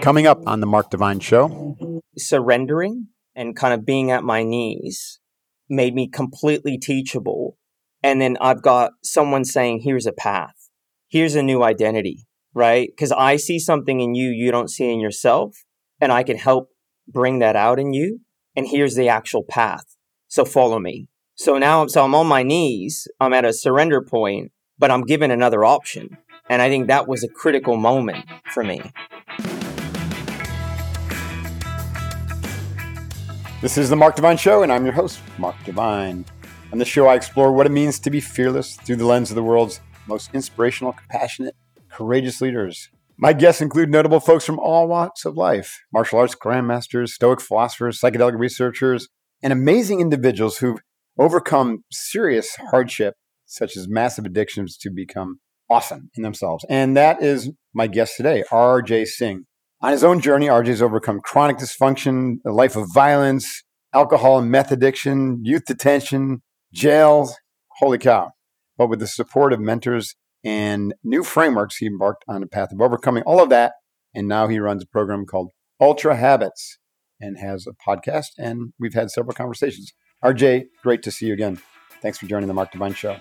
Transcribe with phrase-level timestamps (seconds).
[0.00, 5.20] Coming up on the Mark Divine Show, surrendering and kind of being at my knees
[5.68, 7.56] made me completely teachable.
[8.02, 10.68] And then I've got someone saying, here's a path,
[11.08, 12.88] here's a new identity, right?
[12.90, 15.56] Because I see something in you you don't see in yourself,
[16.00, 16.70] and I can help
[17.06, 18.20] bring that out in you.
[18.54, 19.84] And here's the actual path.
[20.28, 21.08] So follow me.
[21.34, 25.30] So now, so I'm on my knees, I'm at a surrender point, but I'm given
[25.30, 26.18] another option.
[26.48, 28.82] And I think that was a critical moment for me.
[33.62, 36.24] This is the Mark Divine Show, and I'm your host, Mark Divine.
[36.72, 39.36] On this show, I explore what it means to be fearless through the lens of
[39.36, 41.54] the world's most inspirational, compassionate,
[41.88, 42.88] courageous leaders.
[43.16, 48.00] My guests include notable folks from all walks of life martial arts grandmasters, stoic philosophers,
[48.00, 49.08] psychedelic researchers,
[49.44, 50.80] and amazing individuals who've
[51.16, 53.14] overcome serious hardship,
[53.46, 55.38] such as massive addictions, to become
[55.70, 56.64] awesome in themselves.
[56.68, 59.44] And that is my guest today, RJ Singh.
[59.80, 64.70] On his own journey, RJ's overcome chronic dysfunction, a life of violence, alcohol and meth
[64.70, 67.36] addiction, youth detention, jails.
[67.78, 68.30] Holy cow.
[68.78, 72.80] But with the support of mentors and new frameworks, he embarked on a path of
[72.80, 73.72] overcoming all of that.
[74.14, 76.78] And now he runs a program called Ultra Habits
[77.20, 78.28] and has a podcast.
[78.38, 79.92] And we've had several conversations.
[80.22, 81.60] RJ, great to see you again.
[82.00, 83.16] Thanks for joining the Mark Divine Show.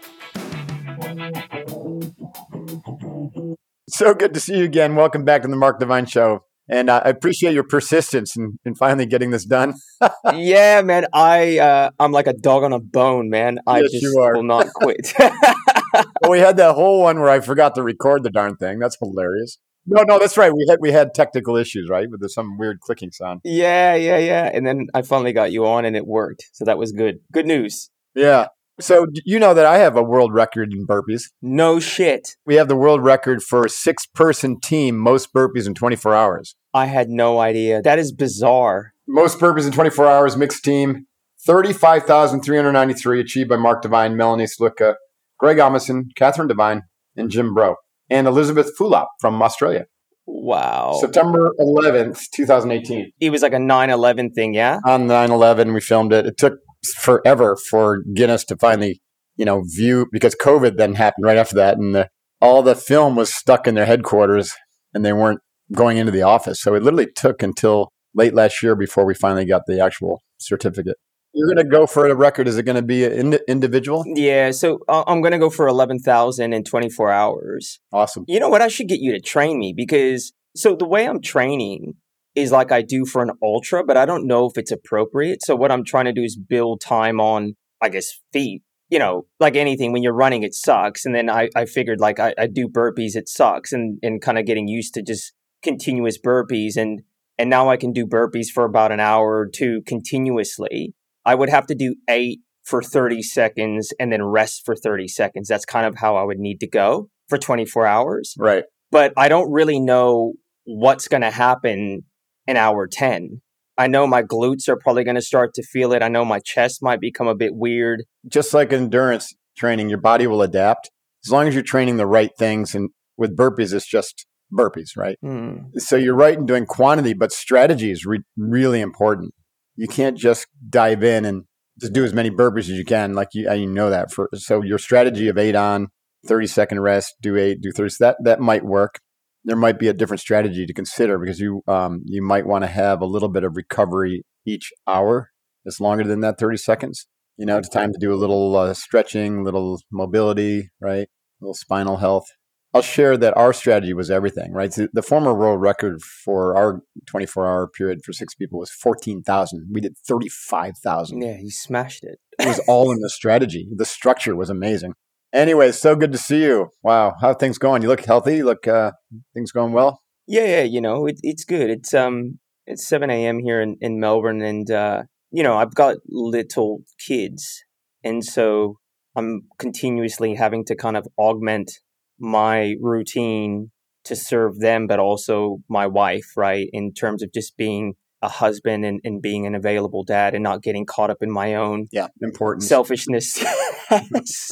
[4.02, 4.96] So good to see you again.
[4.96, 6.44] Welcome back to the Mark Divine Show.
[6.68, 9.76] And uh, I appreciate your persistence in, in finally getting this done.
[10.34, 11.06] yeah, man.
[11.14, 13.60] I uh, I'm like a dog on a bone, man.
[13.68, 15.14] I Yes, just will not quit.
[15.20, 18.80] well, we had that whole one where I forgot to record the darn thing.
[18.80, 19.60] That's hilarious.
[19.86, 20.52] No, no, that's right.
[20.52, 23.42] We had we had technical issues, right, with some weird clicking sound.
[23.44, 24.50] yeah, yeah, yeah.
[24.52, 26.50] And then I finally got you on, and it worked.
[26.54, 27.20] So that was good.
[27.32, 27.92] Good news.
[28.16, 28.48] Yeah.
[28.82, 31.24] So you know that I have a world record in burpees.
[31.42, 32.36] No shit.
[32.46, 36.56] We have the world record for a six-person team, most burpees in 24 hours.
[36.74, 37.82] I had no idea.
[37.82, 38.94] That is bizarre.
[39.08, 41.06] Most burpees in 24 hours, mixed team,
[41.46, 44.96] 35,393 achieved by Mark Divine, Melanie Sluka,
[45.38, 46.84] Greg Amundsen, Catherine Divine,
[47.16, 47.76] and Jim Bro,
[48.10, 49.86] and Elizabeth Fulop from Australia.
[50.28, 50.98] Wow.
[51.02, 53.12] September 11th, 2018.
[53.20, 54.80] it was like a 9/11 thing, yeah.
[54.86, 56.26] On 9/11, we filmed it.
[56.26, 59.02] It took forever for Guinness to finally,
[59.36, 62.10] you know, view because COVID then happened right after that, and the,
[62.42, 64.54] all the film was stuck in their headquarters,
[64.94, 65.42] and they weren't
[65.74, 66.62] going into the office.
[66.62, 70.98] So it literally took until late last year before we finally got the actual certificate.
[71.34, 72.48] You're going to go for a record.
[72.50, 74.04] Is it going to be an ind- individual?
[74.06, 74.52] Yeah.
[74.52, 77.80] So uh, I'm gonna go for 11,000 in 24 hours.
[77.94, 78.26] Awesome.
[78.28, 78.62] You know what?
[78.62, 81.96] I should get you to train me because so the way I'm training
[82.36, 85.44] is like I do for an ultra, but I don't know if it's appropriate.
[85.44, 88.64] So what I'm trying to do is build time on, I guess, feet.
[88.90, 91.06] You know, like anything, when you're running, it sucks.
[91.06, 94.38] And then I, I figured like I, I do burpees, it sucks, and and kind
[94.38, 95.32] of getting used to just
[95.64, 97.02] continuous burpees, and
[97.38, 100.94] and now I can do burpees for about an hour or two continuously.
[101.26, 105.48] I would have to do eight for 30 seconds and then rest for 30 seconds.
[105.48, 108.66] That's kind of how I would need to go for 24 hours Right.
[108.92, 110.34] but I don't really know
[110.66, 112.04] what's going to happen
[112.52, 113.42] in hour 10.
[113.78, 116.04] I know my glutes are probably going to start to feel it.
[116.04, 118.04] I know my chest might become a bit weird.
[118.28, 120.92] Just like endurance training, your body will adapt
[121.26, 122.76] as long as you're training the right things.
[122.76, 125.18] And with burpees, it's just burpees, right?
[125.22, 125.70] Hmm.
[125.78, 129.34] So you're right in doing quantity, but strategy is re- really important.
[129.76, 131.44] You can't just dive in and
[131.80, 133.14] just do as many burpees as you can.
[133.14, 134.12] Like you, you know that.
[134.12, 135.88] For so your strategy of eight on,
[136.28, 137.96] thirty second rest, do eight, do thirty.
[138.00, 139.00] That that might work.
[139.44, 142.68] There might be a different strategy to consider because you um, you might want to
[142.68, 145.32] have a little bit of recovery each hour.
[145.66, 147.08] It's longer than that thirty seconds.
[147.38, 151.08] You know, it's time to do a little uh, stretching, little mobility, right?
[151.08, 152.26] A little spinal health.
[152.74, 154.72] I'll share that our strategy was everything, right?
[154.72, 159.68] So the former world record for our 24 hour period for six people was 14,000.
[159.72, 161.22] We did 35,000.
[161.22, 162.20] Yeah, he smashed it.
[162.40, 163.68] It was all in the strategy.
[163.76, 164.94] The structure was amazing.
[165.34, 166.70] Anyway, so good to see you.
[166.84, 167.16] Wow.
[167.22, 167.82] How things going?
[167.82, 168.38] You look healthy.
[168.38, 168.92] You look, uh,
[169.34, 170.02] things going well?
[170.28, 171.70] Yeah, yeah, you know, it, it's good.
[171.70, 173.40] It's um it's 7 a.m.
[173.40, 177.64] here in, in Melbourne and uh, you know, I've got little kids
[178.04, 178.78] and so
[179.16, 181.72] I'm continuously having to kind of augment
[182.20, 183.72] my routine
[184.06, 186.68] to serve them, but also my wife, right?
[186.72, 190.62] In terms of just being a husband and, and being an available dad and not
[190.62, 192.08] getting caught up in my own Yeah.
[192.22, 192.64] Important.
[192.64, 193.44] selfishness.
[194.14, 194.52] yes.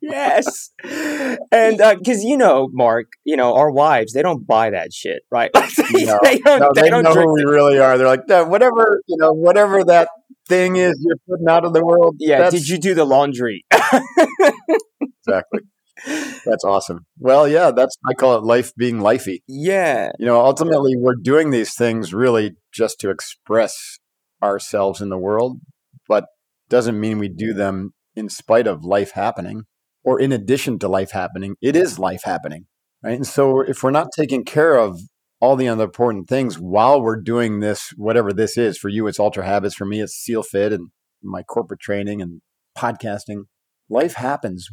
[0.00, 0.70] yes.
[1.52, 5.22] And uh, because, you know, Mark, you know, our wives, they don't buy that shit,
[5.30, 5.50] right?
[5.92, 6.18] they, No.
[6.22, 7.98] they don't, no, they they don't know who we really are.
[7.98, 10.08] They're like, "Yeah, whatever, you know, whatever that
[10.48, 12.16] thing is you're putting out in the world.
[12.18, 13.64] Yeah, did you do the laundry?
[13.70, 15.60] Exactly.
[16.06, 17.06] That's awesome.
[17.18, 19.40] Well, yeah, that's I call it life being lifey.
[19.46, 20.12] Yeah.
[20.18, 23.98] You know, ultimately we're doing these things really just to express
[24.42, 25.58] ourselves in the world,
[26.06, 26.26] but
[26.68, 29.64] doesn't mean we do them in spite of life happening
[30.04, 31.56] or in addition to life happening.
[31.60, 32.66] It is life happening,
[33.02, 33.16] right?
[33.16, 35.00] And so if we're not taking care of
[35.40, 39.20] all the other important things while we're doing this, whatever this is for you, it's
[39.20, 39.74] ultra habits.
[39.74, 40.88] For me, it's SEALFIT and
[41.22, 42.40] my corporate training and
[42.76, 43.44] podcasting.
[43.88, 44.68] Life happens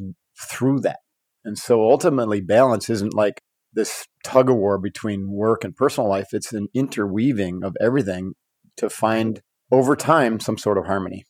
[0.50, 1.00] through that.
[1.46, 6.30] And so ultimately, balance isn't like this tug of war between work and personal life.
[6.34, 8.34] It's an interweaving of everything
[8.78, 11.24] to find over time some sort of harmony.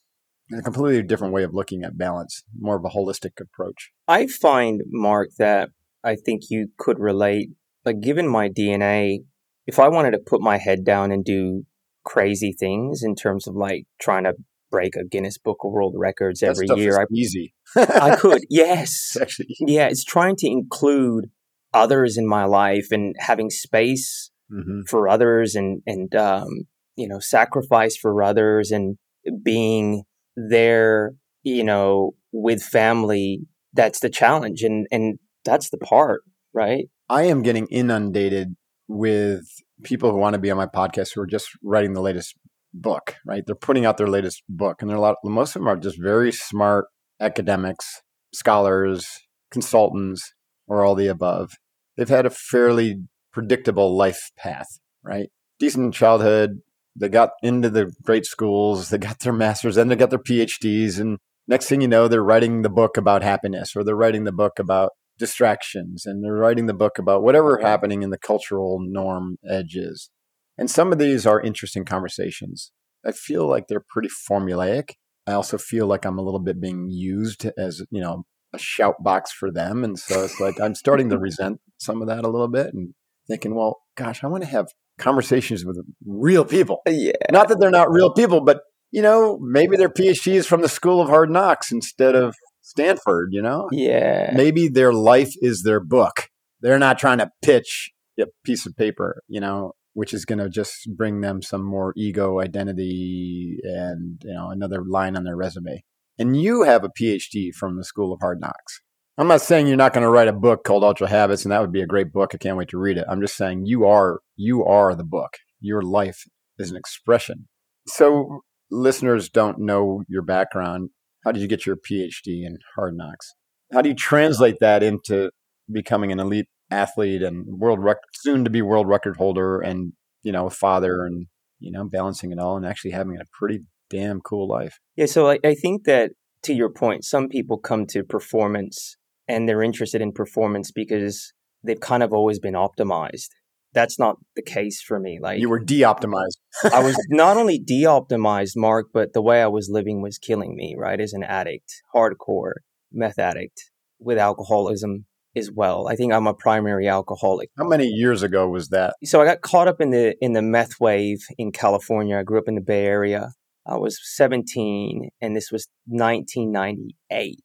[0.57, 3.91] a completely different way of looking at balance, more of a holistic approach.
[4.07, 5.69] I find, Mark, that
[6.03, 7.49] I think you could relate.
[7.83, 9.19] Like, given my DNA,
[9.67, 11.65] if I wanted to put my head down and do
[12.03, 14.35] crazy things in terms of like trying to
[14.75, 17.53] break a Guinness Book of World Records every year, I, easy.
[17.77, 19.87] I could, yes, actually, yeah.
[19.87, 21.29] It's trying to include
[21.73, 24.81] others in my life and having space mm-hmm.
[24.89, 26.47] for others and and um,
[26.95, 28.97] you know sacrifice for others and
[29.43, 30.03] being
[30.35, 31.13] there
[31.43, 33.41] you know with family
[33.73, 36.21] that's the challenge and and that's the part
[36.53, 38.55] right i am getting inundated
[38.87, 39.43] with
[39.83, 42.35] people who want to be on my podcast who are just writing the latest
[42.75, 43.43] book right?
[43.45, 46.01] They're putting out their latest book and they're a lot most of them are just
[46.01, 46.85] very smart
[47.19, 48.01] academics
[48.33, 49.07] scholars
[49.51, 50.33] consultants
[50.67, 51.53] or all the above.
[51.95, 54.67] They've had a fairly predictable life path
[55.05, 55.29] right?
[55.59, 56.61] Decent childhood.
[56.97, 60.99] They got into the great schools, they got their masters, then they got their PhDs,
[60.99, 61.17] and
[61.47, 64.59] next thing you know, they're writing the book about happiness, or they're writing the book
[64.59, 70.09] about distractions, and they're writing the book about whatever happening in the cultural norm edges.
[70.57, 72.71] And some of these are interesting conversations.
[73.05, 74.91] I feel like they're pretty formulaic.
[75.27, 79.03] I also feel like I'm a little bit being used as, you know, a shout
[79.03, 79.83] box for them.
[79.83, 82.93] And so it's like I'm starting to resent some of that a little bit and
[83.27, 84.67] thinking, well, gosh, I want to have
[84.97, 86.81] conversations with real people.
[86.87, 87.11] Uh, yeah.
[87.31, 88.61] Not that they're not real people, but
[88.91, 93.41] you know, maybe they're PhDs from the School of Hard Knocks instead of Stanford, you
[93.41, 93.67] know?
[93.71, 94.31] Yeah.
[94.33, 96.29] Maybe their life is their book.
[96.61, 100.49] They're not trying to pitch a piece of paper, you know, which is going to
[100.49, 105.83] just bring them some more ego identity and, you know, another line on their resume.
[106.19, 108.81] And you have a PhD from the School of Hard Knocks.
[109.17, 111.61] I'm not saying you're not going to write a book called Ultra Habits, and that
[111.61, 112.31] would be a great book.
[112.33, 113.05] I can't wait to read it.
[113.09, 115.37] I'm just saying you are you are the book.
[115.61, 116.25] Your life
[116.59, 117.47] is an expression.
[117.87, 120.89] So listeners don't know your background.
[121.23, 123.33] How did you get your PhD in hard knocks?
[123.73, 125.31] How do you translate that into
[125.71, 130.31] becoming an elite athlete and world rec- soon to be world record holder and you
[130.31, 131.27] know a father and
[131.59, 134.79] you know balancing it all and actually having a pretty damn cool life?
[134.95, 136.11] Yeah, so I, I think that
[136.43, 138.97] to your point, some people come to performance
[139.27, 141.33] and they're interested in performance because
[141.63, 143.29] they've kind of always been optimized.
[143.73, 145.19] That's not the case for me.
[145.21, 146.37] Like you were de-optimized.
[146.71, 150.75] I was not only de-optimized, Mark, but the way I was living was killing me.
[150.77, 152.53] Right, as an addict, hardcore
[152.91, 155.87] meth addict with alcoholism as well.
[155.87, 157.49] I think I'm a primary alcoholic.
[157.57, 158.95] How many years ago was that?
[159.03, 162.17] So I got caught up in the in the meth wave in California.
[162.17, 163.31] I grew up in the Bay Area.
[163.67, 167.39] I was 17 and this was 1998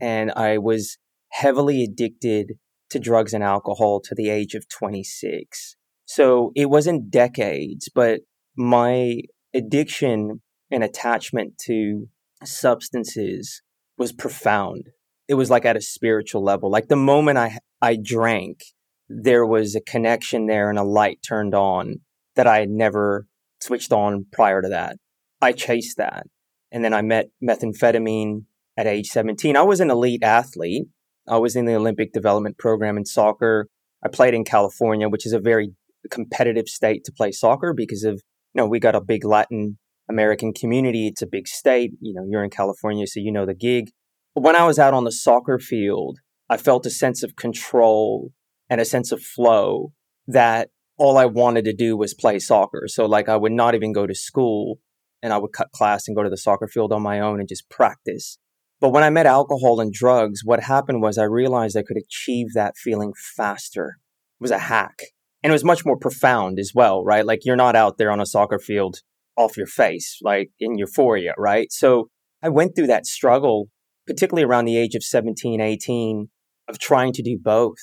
[0.00, 0.98] and I was
[1.30, 2.54] heavily addicted
[2.90, 5.76] to drugs and alcohol to the age of 26.
[6.04, 8.20] So it wasn't decades, but
[8.54, 9.22] my
[9.54, 12.08] addiction and attachment to
[12.44, 13.62] substances
[13.96, 14.90] was profound.
[15.28, 16.70] It was like at a spiritual level.
[16.70, 18.64] Like the moment I I drank,
[19.08, 22.00] there was a connection there and a light turned on
[22.36, 23.26] that I had never
[23.60, 24.96] switched on prior to that.
[25.40, 26.26] I chased that.
[26.70, 28.44] And then I met methamphetamine
[28.76, 29.56] at age 17.
[29.56, 30.86] I was an elite athlete.
[31.28, 33.68] I was in the Olympic development program in soccer.
[34.04, 35.74] I played in California, which is a very
[36.10, 40.52] competitive state to play soccer because of, you know, we got a big Latin American
[40.52, 41.06] community.
[41.06, 41.92] It's a big state.
[42.00, 43.90] You know, you're in California, so you know the gig.
[44.34, 48.32] When I was out on the soccer field, I felt a sense of control
[48.70, 49.92] and a sense of flow
[50.26, 52.84] that all I wanted to do was play soccer.
[52.86, 54.78] So, like, I would not even go to school
[55.22, 57.48] and I would cut class and go to the soccer field on my own and
[57.48, 58.38] just practice.
[58.80, 62.48] But when I met alcohol and drugs, what happened was I realized I could achieve
[62.54, 63.98] that feeling faster.
[64.40, 65.02] It was a hack.
[65.42, 67.26] And it was much more profound as well, right?
[67.26, 68.98] Like you're not out there on a soccer field
[69.36, 71.70] off your face, like in euphoria, right?
[71.70, 72.08] So
[72.42, 73.68] I went through that struggle,
[74.06, 76.28] particularly around the age of 17, 18,
[76.68, 77.76] of trying to do both.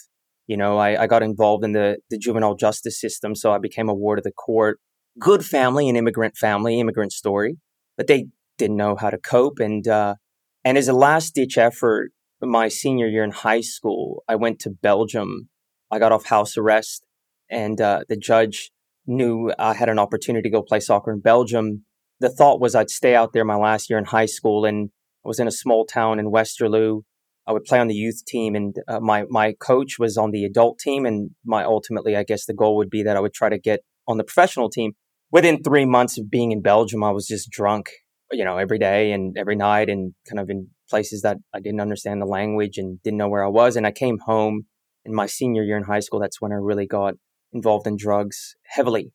[0.47, 3.87] You know, I, I got involved in the, the juvenile justice system, so I became
[3.87, 4.79] a ward of the court.
[5.19, 7.57] Good family, an immigrant family, immigrant story,
[7.97, 9.59] but they didn't know how to cope.
[9.59, 10.15] And uh,
[10.63, 12.11] and as a last ditch effort,
[12.41, 15.49] my senior year in high school, I went to Belgium.
[15.91, 17.05] I got off house arrest,
[17.49, 18.71] and uh, the judge
[19.07, 21.85] knew I had an opportunity to go play soccer in Belgium.
[22.19, 24.91] The thought was I'd stay out there my last year in high school, and
[25.25, 27.01] I was in a small town in Westerlo.
[27.47, 30.45] I would play on the youth team, and uh, my my coach was on the
[30.45, 33.49] adult team, and my ultimately, I guess, the goal would be that I would try
[33.49, 34.93] to get on the professional team.
[35.31, 37.89] Within three months of being in Belgium, I was just drunk,
[38.31, 41.81] you know, every day and every night, and kind of in places that I didn't
[41.81, 43.75] understand the language and didn't know where I was.
[43.75, 44.63] And I came home
[45.05, 46.19] in my senior year in high school.
[46.19, 47.15] That's when I really got
[47.53, 49.11] involved in drugs heavily.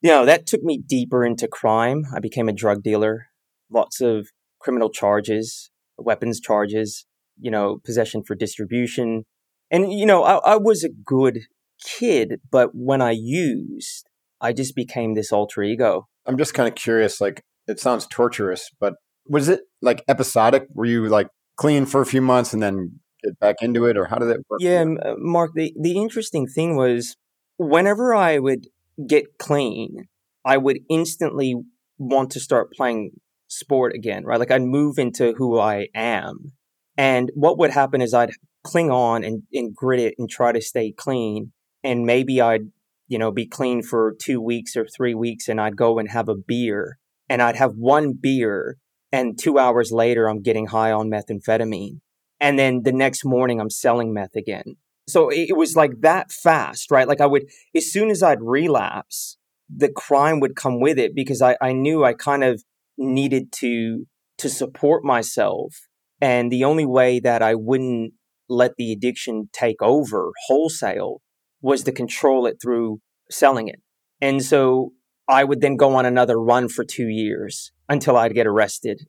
[0.00, 2.04] You know, that took me deeper into crime.
[2.14, 3.28] I became a drug dealer,
[3.70, 4.28] lots of
[4.64, 7.06] criminal charges, weapons charges,
[7.38, 9.24] you know, possession for distribution.
[9.70, 11.40] And, you know, I, I was a good
[11.84, 14.08] kid, but when I used,
[14.40, 16.08] I just became this alter ego.
[16.26, 17.20] I'm just kind of curious.
[17.20, 18.94] Like, it sounds torturous, but
[19.28, 20.66] was it like episodic?
[20.72, 24.06] Were you like clean for a few months and then get back into it, or
[24.06, 24.60] how did it work?
[24.60, 25.52] Yeah, uh, Mark.
[25.54, 27.16] The the interesting thing was
[27.56, 28.66] whenever I would
[29.06, 30.08] get clean,
[30.44, 31.54] I would instantly
[31.98, 33.12] want to start playing
[33.58, 34.38] sport again, right?
[34.38, 36.52] Like I'd move into who I am.
[36.96, 38.32] And what would happen is I'd
[38.64, 41.52] cling on and, and grit it and try to stay clean.
[41.82, 42.70] And maybe I'd,
[43.08, 46.28] you know, be clean for two weeks or three weeks and I'd go and have
[46.28, 48.78] a beer and I'd have one beer
[49.12, 52.00] and two hours later I'm getting high on methamphetamine.
[52.40, 54.76] And then the next morning I'm selling meth again.
[55.06, 57.06] So it was like that fast, right?
[57.06, 57.44] Like I would,
[57.76, 59.36] as soon as I'd relapse,
[59.74, 62.64] the crime would come with it because I, I knew I kind of
[62.96, 64.06] needed to
[64.38, 65.74] to support myself.
[66.20, 68.14] And the only way that I wouldn't
[68.48, 71.20] let the addiction take over wholesale
[71.60, 73.80] was to control it through selling it.
[74.20, 74.92] And so
[75.28, 79.02] I would then go on another run for two years until I'd get arrested.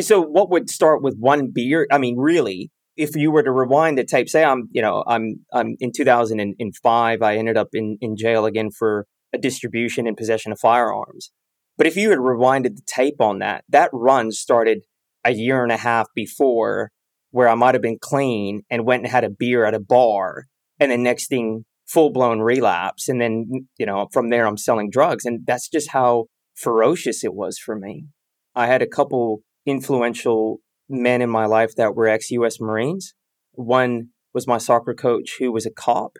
[0.00, 1.86] So what would start with one beer?
[1.90, 5.44] I mean, really, if you were to rewind the tape, say I'm, you know, I'm,
[5.52, 10.52] I'm in 2005, I ended up in, in jail again for a distribution and possession
[10.52, 11.32] of firearms.
[11.76, 14.82] But if you had rewinded the tape on that, that run started
[15.24, 16.90] a year and a half before
[17.30, 20.46] where I might have been clean and went and had a beer at a bar.
[20.78, 23.08] And the next thing, full blown relapse.
[23.08, 25.24] And then, you know, from there, I'm selling drugs.
[25.24, 28.06] And that's just how ferocious it was for me.
[28.54, 33.14] I had a couple influential men in my life that were ex US Marines.
[33.52, 36.16] One was my soccer coach who was a cop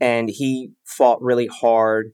[0.00, 2.12] and he fought really hard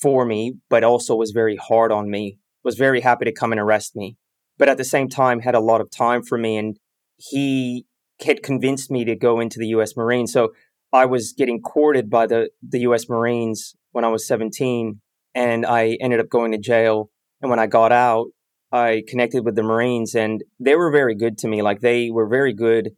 [0.00, 3.60] for me, but also was very hard on me, was very happy to come and
[3.60, 4.16] arrest me,
[4.58, 6.56] but at the same time had a lot of time for me.
[6.56, 6.78] And
[7.16, 7.86] he
[8.24, 10.32] had convinced me to go into the US Marines.
[10.32, 10.52] So
[10.92, 15.00] I was getting courted by the, the US Marines when I was 17,
[15.34, 17.10] and I ended up going to jail.
[17.40, 18.28] And when I got out,
[18.70, 21.60] I connected with the Marines, and they were very good to me.
[21.60, 22.90] Like they were very good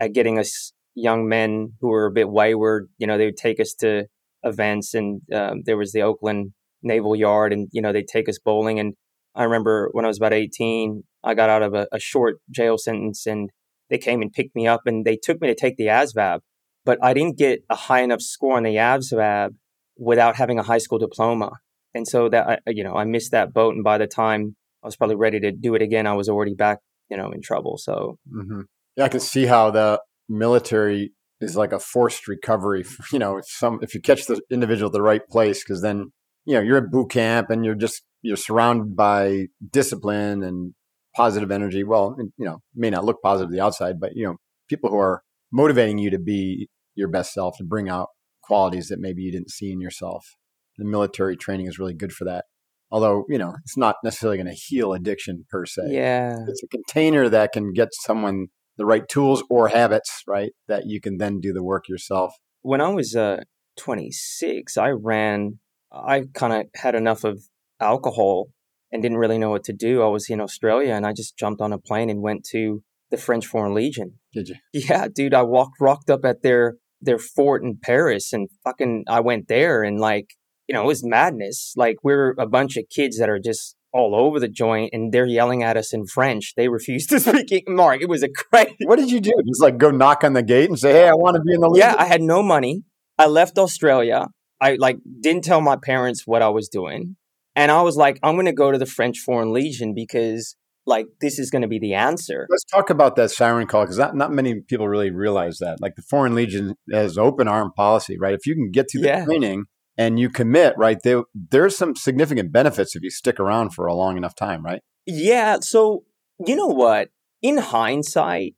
[0.00, 2.88] at getting us young men who were a bit wayward.
[2.96, 4.06] You know, they would take us to
[4.48, 6.52] events, and um, there was the Oakland
[6.82, 8.78] Naval Yard, and you know they'd take us bowling.
[8.80, 8.94] And
[9.34, 12.78] I remember when I was about eighteen, I got out of a, a short jail
[12.78, 13.50] sentence, and
[13.90, 16.40] they came and picked me up, and they took me to take the ASVAB,
[16.84, 19.50] but I didn't get a high enough score on the ASVAB
[19.96, 21.52] without having a high school diploma,
[21.94, 24.86] and so that I, you know I missed that boat, and by the time I
[24.86, 26.78] was probably ready to do it again, I was already back,
[27.10, 27.78] you know, in trouble.
[27.78, 28.62] So mm-hmm.
[28.96, 32.84] yeah, I can see how the military is like a forced recovery.
[33.12, 36.12] You know, if some if you catch the individual at the right place, because then
[36.44, 40.74] you know you're at boot camp and you're just you're surrounded by discipline and
[41.16, 41.84] positive energy.
[41.84, 44.36] Well, you know, may not look positive to the outside, but you know,
[44.68, 48.08] people who are motivating you to be your best self to bring out
[48.42, 50.36] qualities that maybe you didn't see in yourself.
[50.76, 52.44] The military training is really good for that.
[52.90, 55.88] Although, you know, it's not necessarily going to heal addiction per se.
[55.88, 56.38] Yeah.
[56.48, 58.46] It's a container that can get someone
[58.78, 60.52] the right tools or habits, right?
[60.68, 62.32] That you can then do the work yourself.
[62.62, 63.42] When I was uh,
[63.76, 65.58] 26, I ran,
[65.92, 67.42] I kind of had enough of
[67.80, 68.48] alcohol
[68.90, 70.02] and didn't really know what to do.
[70.02, 73.18] I was in Australia and I just jumped on a plane and went to the
[73.18, 74.18] French Foreign Legion.
[74.32, 74.56] Did you?
[74.72, 75.34] Yeah, dude.
[75.34, 79.84] I walked, rocked up at their their fort in Paris and fucking, I went there
[79.84, 80.30] and like,
[80.66, 81.72] you know, it was madness.
[81.76, 85.26] Like we're a bunch of kids that are just all over the joint and they're
[85.26, 86.54] yelling at us in French.
[86.56, 88.00] They refuse to speak Mark.
[88.02, 88.76] It was a crazy.
[88.84, 89.32] What did you do?
[89.46, 91.60] Just like go knock on the gate and say, "Hey, I want to be in
[91.60, 92.82] the league." Yeah, I had no money.
[93.18, 94.26] I left Australia.
[94.60, 97.16] I like didn't tell my parents what I was doing,
[97.56, 101.08] and I was like, "I'm going to go to the French Foreign Legion because." Like
[101.20, 102.46] this is going to be the answer.
[102.48, 105.82] Let's talk about that siren call because not, not many people really realize that.
[105.82, 108.32] Like the Foreign Legion has open arm policy, right?
[108.32, 109.24] If you can get to the yeah.
[109.26, 109.66] training,
[109.98, 113.94] and you commit, right, there, there's some significant benefits if you stick around for a
[113.94, 114.80] long enough time, right?
[115.04, 115.58] Yeah.
[115.60, 116.04] So,
[116.46, 117.08] you know what?
[117.42, 118.54] In hindsight,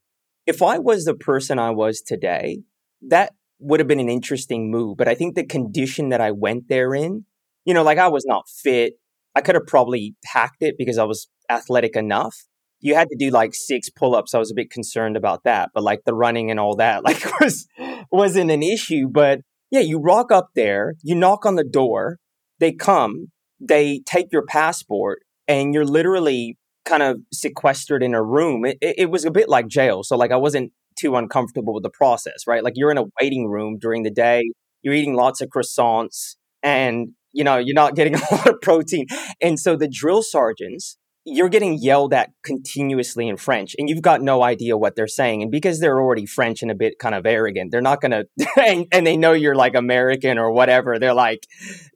[0.47, 2.61] if I was the person I was today,
[3.09, 4.99] that would have been an interesting move.
[4.99, 7.25] But I think the condition that I went there in,
[7.65, 8.95] you know, like I was not fit.
[9.35, 12.37] I could have probably hacked it because I was athletic enough.
[12.81, 14.35] You had to do like six pull-ups.
[14.35, 17.25] I was a bit concerned about that, but like the running and all that, like
[17.41, 17.67] was
[18.11, 19.09] wasn't an issue.
[19.09, 19.41] But
[19.71, 22.19] yeah, you rock up there, you knock on the door,
[22.59, 23.27] they come,
[23.61, 28.65] they take your passport, and you're literally kind of sequestered in a room.
[28.65, 30.03] It, it, it was a bit like jail.
[30.03, 32.65] So like I wasn't too uncomfortable with the process, right?
[32.65, 34.43] Like you're in a waiting room during the day,
[34.83, 39.07] you're eating lots of croissants, and you know you're not getting a lot of protein.
[39.41, 44.23] And so the drill sergeants, you're getting yelled at continuously in French, and you've got
[44.23, 45.43] no idea what they're saying.
[45.43, 48.25] And because they're already French and a bit kind of arrogant, they're not gonna,
[48.57, 50.99] and, and they know you're like American or whatever.
[50.99, 51.47] They're like,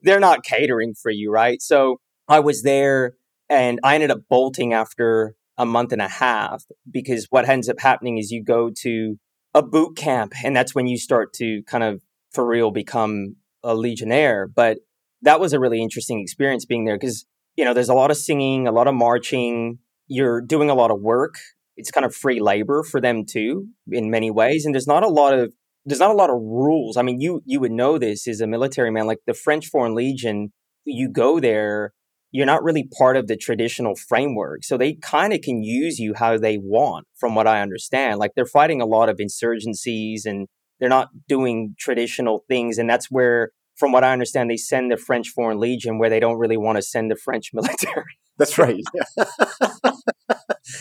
[0.03, 1.61] they're not catering for you, right?
[1.61, 3.13] So I was there,
[3.49, 7.79] and I ended up bolting after a month and a half because what ends up
[7.79, 9.17] happening is you go to
[9.53, 12.01] a boot camp and that's when you start to kind of
[12.31, 14.79] for real become a legionnaire but
[15.21, 18.17] that was a really interesting experience being there because you know there's a lot of
[18.17, 21.35] singing a lot of marching you're doing a lot of work
[21.77, 25.07] it's kind of free labor for them too in many ways and there's not a
[25.07, 25.53] lot of
[25.85, 28.47] there's not a lot of rules i mean you you would know this as a
[28.47, 30.51] military man like the french foreign legion
[30.85, 31.93] you go there
[32.35, 34.65] you're not really part of the traditional framework.
[34.65, 38.19] So they kind of can use you how they want, from what I understand.
[38.19, 42.77] Like they're fighting a lot of insurgencies and they're not doing traditional things.
[42.77, 46.19] And that's where, from what I understand, they send the French Foreign Legion where they
[46.19, 48.17] don't really want to send the French military.
[48.37, 48.75] That's right.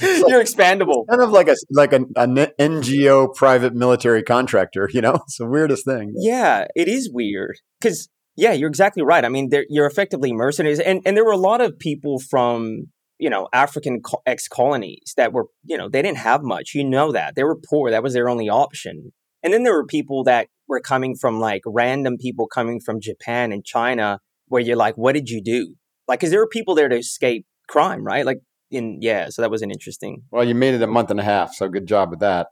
[0.00, 1.06] You're expandable.
[1.08, 5.14] Kind of like a like an, an NGO private military contractor, you know?
[5.26, 6.14] It's the weirdest thing.
[6.16, 9.24] Yeah, it is weird because yeah, you're exactly right.
[9.24, 12.86] I mean, you're effectively mercenaries, and and there were a lot of people from
[13.18, 16.74] you know African co- ex colonies that were you know they didn't have much.
[16.74, 17.90] You know that they were poor.
[17.90, 19.12] That was their only option.
[19.42, 23.52] And then there were people that were coming from like random people coming from Japan
[23.52, 25.74] and China, where you're like, what did you do?
[26.08, 28.26] Like, because there were people there to escape crime, right?
[28.26, 30.22] Like in yeah, so that was an interesting.
[30.30, 32.48] Well, you made it a month and a half, so good job with that.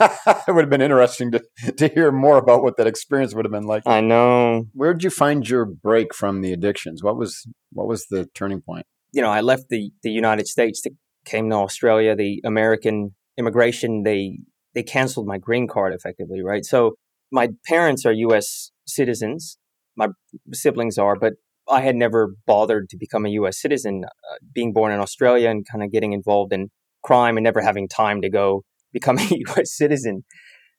[0.00, 1.42] it would have been interesting to
[1.76, 3.82] to hear more about what that experience would have been like.
[3.86, 4.66] I know.
[4.72, 7.02] Where did you find your break from the addictions?
[7.02, 8.86] What was what was the turning point?
[9.12, 10.90] You know, I left the the United States to
[11.24, 12.14] came to Australia.
[12.14, 14.38] The American immigration they
[14.74, 16.64] they canceled my green card effectively, right?
[16.64, 16.94] So
[17.30, 18.70] my parents are U.S.
[18.86, 19.58] citizens.
[19.96, 20.08] My
[20.52, 21.34] siblings are, but
[21.68, 23.60] I had never bothered to become a U.S.
[23.60, 26.70] citizen, uh, being born in Australia and kind of getting involved in
[27.02, 29.76] crime and never having time to go become a U.S.
[29.76, 30.24] citizen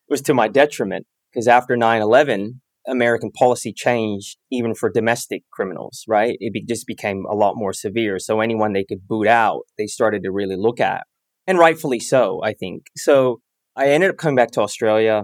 [0.10, 6.04] was to my detriment because after 9 11, American policy changed even for domestic criminals,
[6.08, 6.38] right?
[6.40, 8.20] It be, just became a lot more severe.
[8.20, 11.06] So anyone they could boot out, they started to really look at.
[11.48, 12.88] And rightfully so, I think.
[12.96, 13.42] So
[13.76, 15.24] I ended up coming back to Australia.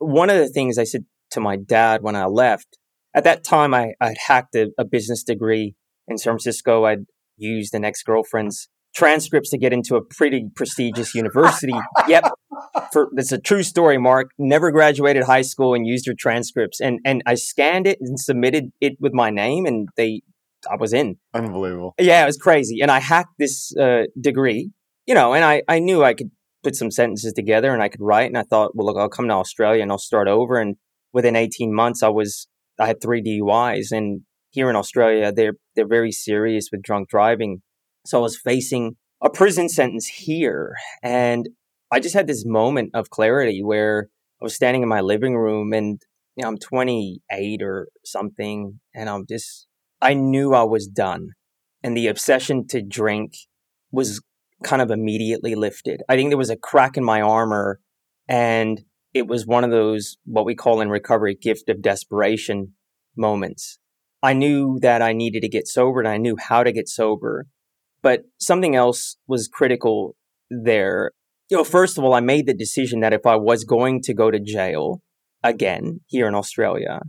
[0.00, 2.78] One of the things I said to my dad when I left
[3.14, 5.74] at that time, I, I'd hacked a, a business degree
[6.08, 6.84] in San Francisco.
[6.84, 11.74] I'd used an ex girlfriend's transcripts to get into a pretty prestigious university.
[12.08, 12.30] yep.
[12.92, 14.30] For that's a true story, Mark.
[14.38, 16.80] Never graduated high school and used your transcripts.
[16.80, 20.22] And and I scanned it and submitted it with my name and they
[20.70, 21.16] I was in.
[21.34, 21.94] Unbelievable.
[21.98, 22.80] Yeah, it was crazy.
[22.82, 24.70] And I hacked this uh, degree,
[25.06, 26.30] you know, and I, I knew I could
[26.62, 28.28] put some sentences together and I could write.
[28.28, 30.58] And I thought, well, look, I'll come to Australia and I'll start over.
[30.58, 30.76] And
[31.12, 32.48] within 18 months, I was
[32.80, 37.62] I had three DUIs, and here in Australia, they're they're very serious with drunk driving.
[38.06, 41.48] So I was facing a prison sentence here, and
[41.92, 44.08] I just had this moment of clarity where
[44.40, 46.00] I was standing in my living room, and
[46.36, 49.66] you know, I'm 28 or something, and I'm just
[50.00, 51.30] I knew I was done,
[51.82, 53.32] and the obsession to drink
[53.92, 54.22] was
[54.62, 56.02] kind of immediately lifted.
[56.08, 57.80] I think there was a crack in my armor,
[58.28, 58.80] and
[59.14, 62.74] it was one of those what we call in recovery gift of desperation
[63.16, 63.78] moments.
[64.22, 67.46] I knew that I needed to get sober and I knew how to get sober.
[68.02, 70.16] But something else was critical
[70.50, 71.12] there.
[71.48, 74.14] You know, first of all, I made the decision that if I was going to
[74.14, 75.02] go to jail
[75.42, 77.00] again here in Australia,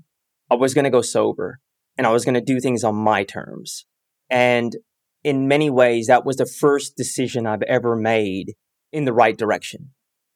[0.49, 1.59] I was going to go sober
[1.97, 3.85] and I was going to do things on my terms.
[4.29, 4.75] And
[5.23, 8.55] in many ways, that was the first decision I've ever made
[8.91, 9.91] in the right direction.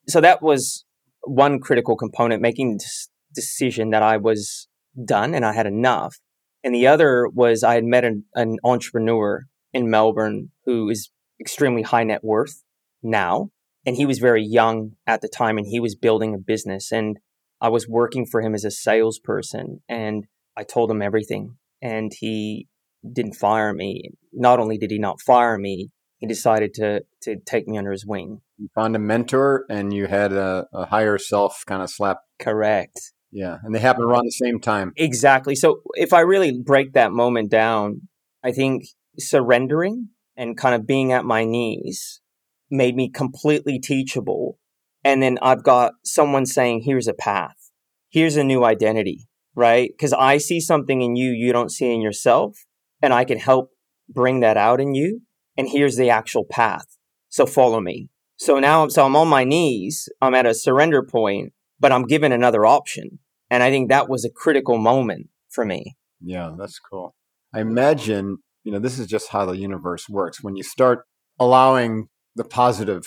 [0.07, 0.85] So that was
[1.23, 4.67] one critical component, making this decision that I was
[5.03, 6.17] done and I had enough.
[6.63, 9.43] And the other was I had met an, an entrepreneur
[9.73, 12.63] in Melbourne who is extremely high net worth
[13.03, 13.49] now.
[13.85, 16.91] And he was very young at the time and he was building a business.
[16.91, 17.19] And
[17.61, 20.25] I was working for him as a salesperson and
[20.57, 21.57] I told him everything.
[21.81, 22.67] And he
[23.13, 24.11] didn't fire me.
[24.33, 28.05] Not only did he not fire me, he decided to, to take me under his
[28.05, 32.19] wing You found a mentor and you had a, a higher self kind of slap.
[32.39, 33.13] Correct.
[33.31, 33.57] Yeah.
[33.63, 34.93] And they happened around the same time.
[34.95, 35.55] Exactly.
[35.55, 38.07] So if I really break that moment down,
[38.43, 38.85] I think
[39.19, 42.21] surrendering and kind of being at my knees
[42.69, 44.57] made me completely teachable.
[45.03, 47.71] And then I've got someone saying, here's a path,
[48.09, 49.91] here's a new identity, right?
[49.91, 52.57] Because I see something in you you don't see in yourself,
[53.01, 53.69] and I can help
[54.10, 55.21] bring that out in you.
[55.58, 56.86] And here's the actual path.
[57.29, 58.10] So follow me.
[58.38, 60.10] So now, so I'm on my knees.
[60.21, 63.19] I'm at a surrender point, but I'm given another option.
[63.49, 65.95] And I think that was a critical moment for me.
[66.21, 67.15] Yeah, that's cool.
[67.53, 70.43] I imagine, you know, this is just how the universe works.
[70.43, 71.05] When you start
[71.39, 73.05] allowing the positive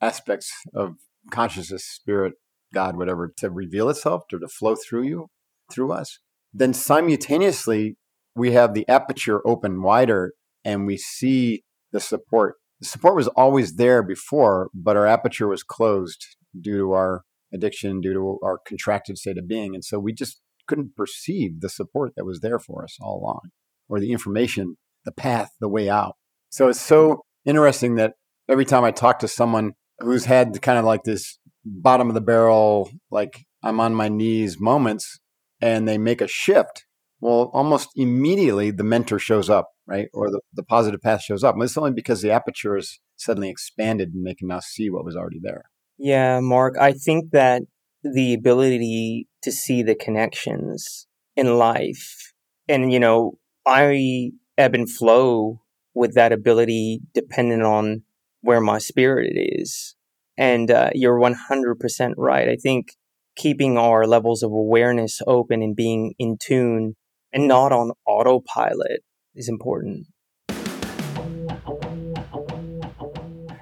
[0.00, 0.94] aspects of
[1.30, 2.34] consciousness, spirit,
[2.72, 5.26] God, whatever, to reveal itself or to flow through you,
[5.70, 6.18] through us,
[6.52, 7.96] then simultaneously
[8.34, 10.32] we have the aperture open wider
[10.64, 12.56] and we see the support.
[12.80, 16.24] The support was always there before, but our aperture was closed
[16.58, 19.74] due to our addiction, due to our contracted state of being.
[19.74, 23.50] And so we just couldn't perceive the support that was there for us all along,
[23.88, 26.14] or the information, the path, the way out.
[26.48, 28.14] So it's so interesting that
[28.48, 32.20] every time I talk to someone who's had kind of like this bottom of the
[32.20, 35.18] barrel, like I'm on my knees moments,
[35.60, 36.86] and they make a shift,
[37.20, 40.08] well, almost immediately the mentor shows up, right?
[40.14, 41.54] Or the, the positive path shows up.
[41.54, 45.04] And it's only because the aperture is suddenly expanded and they can now see what
[45.04, 45.64] was already there.
[45.98, 47.62] Yeah, Mark, I think that
[48.02, 51.06] the ability to see the connections
[51.36, 52.32] in life,
[52.68, 53.32] and, you know,
[53.66, 55.60] I ebb and flow
[55.94, 58.02] with that ability dependent on
[58.40, 59.94] where my spirit is.
[60.38, 62.48] And uh, you're 100% right.
[62.48, 62.94] I think
[63.36, 66.96] keeping our levels of awareness open and being in tune
[67.32, 69.02] and not on autopilot
[69.34, 70.06] is important.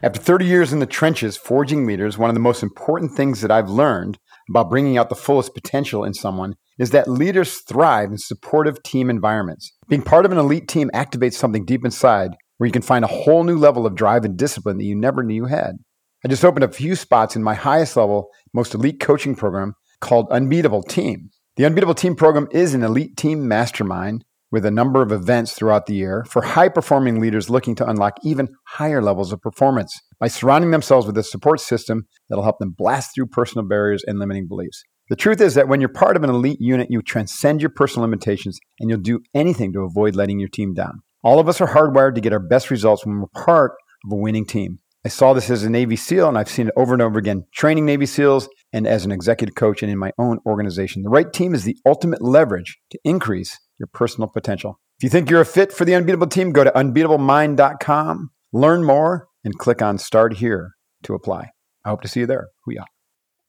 [0.01, 3.51] After 30 years in the trenches forging leaders, one of the most important things that
[3.51, 8.19] I've learned about bringing out the fullest potential in someone is that leaders thrive in
[8.19, 9.73] supportive team environments.
[9.89, 13.09] Being part of an elite team activates something deep inside where you can find a
[13.09, 15.77] whole new level of drive and discipline that you never knew you had.
[16.25, 20.29] I just opened a few spots in my highest level, most elite coaching program called
[20.31, 21.31] Unbeatable Team.
[21.59, 25.87] The Unbeatable Team program is an elite team mastermind with a number of events throughout
[25.87, 30.29] the year for high performing leaders looking to unlock even higher levels of performance by
[30.29, 34.47] surrounding themselves with a support system that'll help them blast through personal barriers and limiting
[34.47, 34.85] beliefs.
[35.11, 38.09] The truth is that when you're part of an elite unit, you transcend your personal
[38.09, 41.03] limitations and you'll do anything to avoid letting your team down.
[41.25, 43.73] All of us are hardwired to get our best results when we're part
[44.07, 44.79] of a winning team.
[45.05, 47.45] I saw this as a Navy SEAL, and I've seen it over and over again
[47.53, 51.03] training Navy SEALs and as an executive coach and in my own organization.
[51.03, 54.81] The right team is the ultimate leverage to increase your personal potential.
[54.99, 59.29] If you think you're a fit for the Unbeatable team, go to unbeatablemind.com, learn more,
[59.45, 60.73] and click on Start Here
[61.05, 61.51] to apply.
[61.85, 62.49] I hope to see you there.
[62.65, 62.85] Hoo-yah.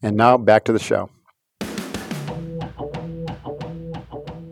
[0.04, 1.10] And now back to the show.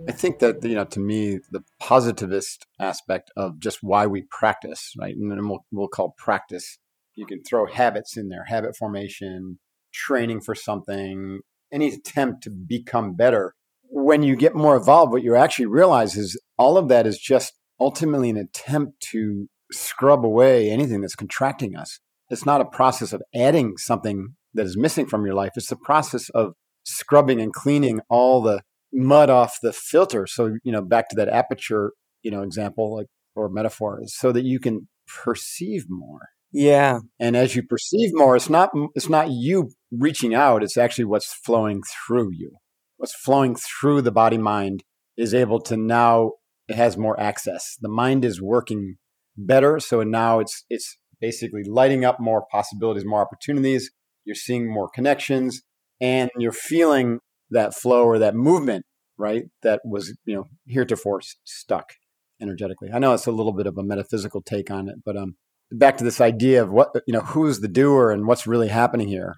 [0.07, 4.93] I think that you know, to me, the positivist aspect of just why we practice,
[4.97, 5.15] right?
[5.15, 6.79] And then we'll, we'll call practice
[7.17, 9.59] you can throw habits in there, habit formation,
[9.93, 11.39] training for something,
[11.73, 13.55] any attempt to become better.
[13.89, 17.53] When you get more evolved, what you actually realize is all of that is just
[17.79, 21.99] ultimately an attempt to scrub away anything that's contracting us.
[22.29, 25.53] It's not a process of adding something that is missing from your life.
[25.55, 26.53] It's the process of
[26.83, 28.61] scrubbing and cleaning all the
[28.93, 30.27] mud off the filter.
[30.27, 34.45] So, you know, back to that aperture, you know, example, like, or metaphor, so that
[34.45, 36.29] you can perceive more.
[36.51, 36.99] Yeah.
[37.19, 41.33] And as you perceive more, it's not it's not you reaching out, it's actually what's
[41.33, 42.51] flowing through you.
[42.97, 44.83] What's flowing through the body mind
[45.17, 46.33] is able to now
[46.67, 47.75] it has more access.
[47.81, 48.95] The mind is working
[49.37, 53.91] better, so now it's it's basically lighting up more possibilities, more opportunities.
[54.25, 55.61] You're seeing more connections
[56.01, 58.85] and you're feeling that flow or that movement,
[59.17, 59.43] right?
[59.63, 61.93] That was, you know, heretofore stuck
[62.41, 62.89] energetically.
[62.93, 65.35] I know it's a little bit of a metaphysical take on it, but um
[65.71, 69.07] back to this idea of what you know who's the doer and what's really happening
[69.07, 69.35] here?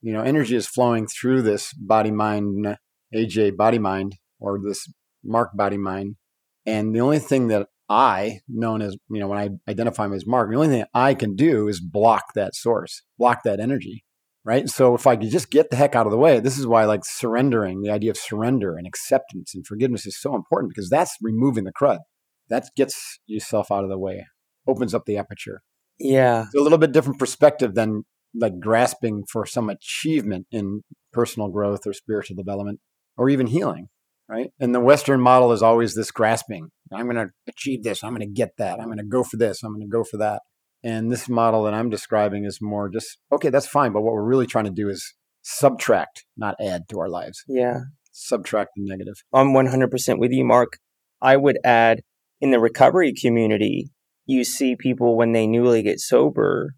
[0.00, 2.76] You know energy is flowing through this body mind
[3.14, 4.86] RJ body mind or this
[5.24, 6.16] mark body mind.
[6.66, 10.24] And the only thing that i known as you know when i identify him as
[10.24, 14.04] mark the only thing i can do is block that source block that energy
[14.44, 14.68] right?
[14.68, 16.84] So if i could just get the heck out of the way this is why
[16.84, 21.16] like surrendering the idea of surrender and acceptance and forgiveness is so important because that's
[21.20, 21.98] removing the crud.
[22.48, 24.26] That gets yourself out of the way
[24.66, 25.62] opens up the aperture
[26.02, 26.44] yeah.
[26.44, 31.86] It's a little bit different perspective than like grasping for some achievement in personal growth
[31.86, 32.80] or spiritual development
[33.16, 33.88] or even healing,
[34.28, 34.50] right?
[34.58, 36.68] And the Western model is always this grasping.
[36.92, 38.02] I'm going to achieve this.
[38.02, 38.80] I'm going to get that.
[38.80, 39.62] I'm going to go for this.
[39.62, 40.42] I'm going to go for that.
[40.84, 43.92] And this model that I'm describing is more just, okay, that's fine.
[43.92, 47.44] But what we're really trying to do is subtract, not add to our lives.
[47.46, 47.80] Yeah.
[48.10, 49.14] Subtract the negative.
[49.32, 50.78] I'm 100% with you, Mark.
[51.20, 52.00] I would add
[52.40, 53.90] in the recovery community,
[54.26, 56.74] you see people when they newly get sober,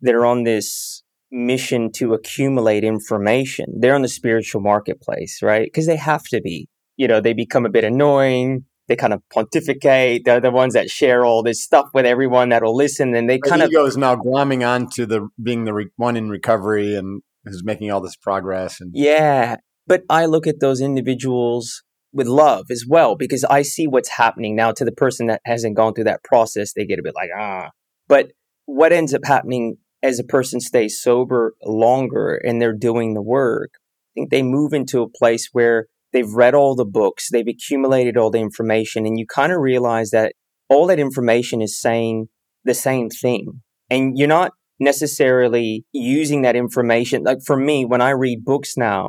[0.00, 3.66] they're on this mission to accumulate information.
[3.78, 5.66] They're on the spiritual marketplace, right?
[5.66, 6.68] Because they have to be.
[6.96, 8.66] You know, they become a bit annoying.
[8.86, 10.24] They kind of pontificate.
[10.24, 13.62] They're the ones that share all this stuff with everyone that'll listen, and they kind
[13.62, 16.94] the of ego is now glomming on to the being the re- one in recovery
[16.94, 18.80] and who's making all this progress.
[18.80, 19.56] And yeah.
[19.86, 21.82] But I look at those individuals
[22.14, 25.76] with love as well because I see what's happening now to the person that hasn't
[25.76, 26.72] gone through that process.
[26.72, 27.70] They get a bit like ah.
[28.08, 28.32] But
[28.66, 33.70] what ends up happening as a person stays sober longer and they're doing the work,
[33.74, 38.16] I think they move into a place where they've read all the books, they've accumulated
[38.16, 40.34] all the information, and you kind of realize that
[40.68, 42.28] all that information is saying
[42.64, 43.60] the same thing.
[43.90, 47.24] And you're not necessarily using that information.
[47.24, 49.08] Like for me, when I read books now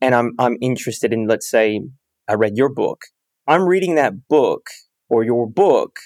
[0.00, 1.80] and I'm, I'm interested in, let's say,
[2.32, 3.02] I read your book,
[3.46, 4.68] I'm reading that book
[5.10, 5.96] or your book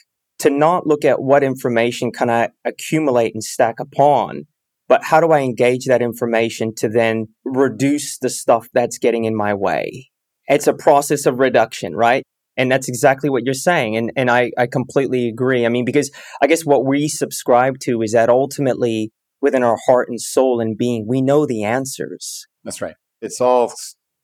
[0.41, 4.47] to not look at what information can I accumulate and stack upon,
[4.89, 9.37] but how do I engage that information to then reduce the stuff that's getting in
[9.37, 10.11] my way?
[10.49, 12.25] It's a process of reduction, right?
[12.57, 13.97] And that's exactly what you're saying.
[13.97, 15.65] And, and I, I completely agree.
[15.65, 16.11] I mean, because
[16.43, 20.77] I guess what we subscribe to is that ultimately within our heart and soul and
[20.77, 22.49] being, we know the answers.
[22.65, 22.97] That's right.
[23.23, 23.73] It's all,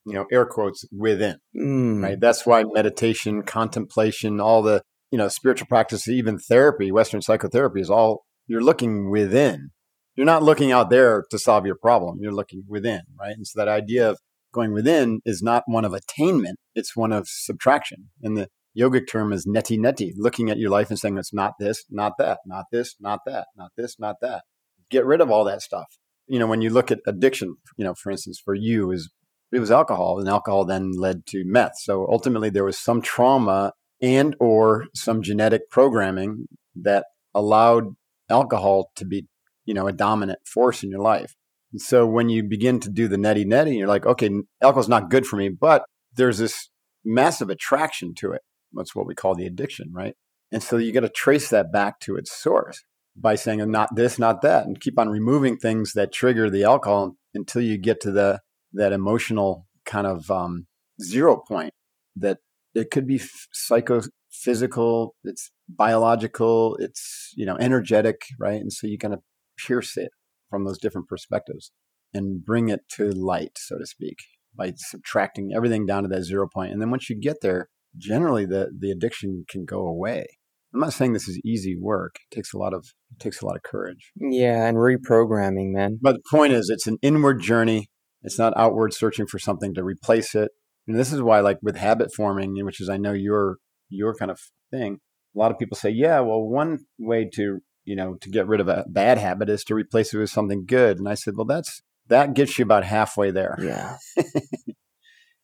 [0.04, 2.02] you know, air quotes within, Mm.
[2.02, 2.20] right?
[2.20, 7.90] That's why meditation, contemplation, all the you know, spiritual practice, even therapy, Western psychotherapy is
[7.90, 9.70] all you're looking within.
[10.16, 12.18] You're not looking out there to solve your problem.
[12.20, 13.36] You're looking within, right?
[13.36, 14.18] And so that idea of
[14.54, 16.58] going within is not one of attainment.
[16.74, 18.08] It's one of subtraction.
[18.22, 21.52] And the yogic term is neti neti, looking at your life and saying, it's not
[21.60, 24.44] this, not that, not this, not that, not this, not that.
[24.90, 25.86] Get rid of all that stuff.
[26.26, 29.10] You know, when you look at addiction, you know, for instance, for you is
[29.52, 31.78] it was alcohol and alcohol then led to meth.
[31.78, 37.94] So ultimately there was some trauma and or some genetic programming that allowed
[38.30, 39.26] alcohol to be
[39.64, 41.34] you know a dominant force in your life.
[41.72, 44.30] And so when you begin to do the neti neti you're like okay
[44.62, 45.84] alcohol's not good for me but
[46.16, 46.68] there's this
[47.04, 48.42] massive attraction to it.
[48.72, 50.14] That's what we call the addiction right?
[50.50, 52.82] And so you got to trace that back to its source
[53.14, 57.16] by saying not this not that and keep on removing things that trigger the alcohol
[57.34, 58.40] until you get to the
[58.72, 60.66] that emotional kind of um,
[61.02, 61.72] zero point
[62.16, 62.38] that
[62.74, 63.20] it could be
[63.52, 68.60] psychophysical, it's biological, it's you know energetic, right?
[68.60, 69.20] And so you kind of
[69.58, 70.10] pierce it
[70.50, 71.72] from those different perspectives
[72.14, 74.18] and bring it to light, so to speak,
[74.54, 76.72] by subtracting everything down to that zero point.
[76.72, 80.26] And then once you get there, generally the the addiction can go away.
[80.74, 82.16] I'm not saying this is easy work.
[82.30, 84.12] It takes a lot of it takes a lot of courage.
[84.16, 85.98] Yeah, and reprogramming, man.
[86.00, 87.88] But the point is, it's an inward journey.
[88.22, 90.50] It's not outward searching for something to replace it.
[90.86, 93.58] And this is why, like with habit forming, which is I know your
[93.88, 94.98] your kind of thing,
[95.34, 98.60] a lot of people say, yeah, well, one way to you know to get rid
[98.60, 100.98] of a bad habit is to replace it with something good.
[100.98, 103.56] And I said, well, that's that gets you about halfway there.
[103.60, 103.96] Yeah.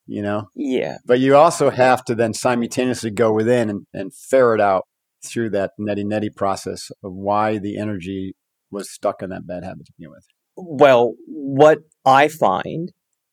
[0.06, 0.48] you know.
[0.54, 0.96] Yeah.
[1.04, 4.84] But you also have to then simultaneously go within and, and ferret out
[5.24, 8.34] through that neti neti process of why the energy
[8.70, 10.24] was stuck in that bad habit to begin with.
[10.58, 12.92] Well, what I find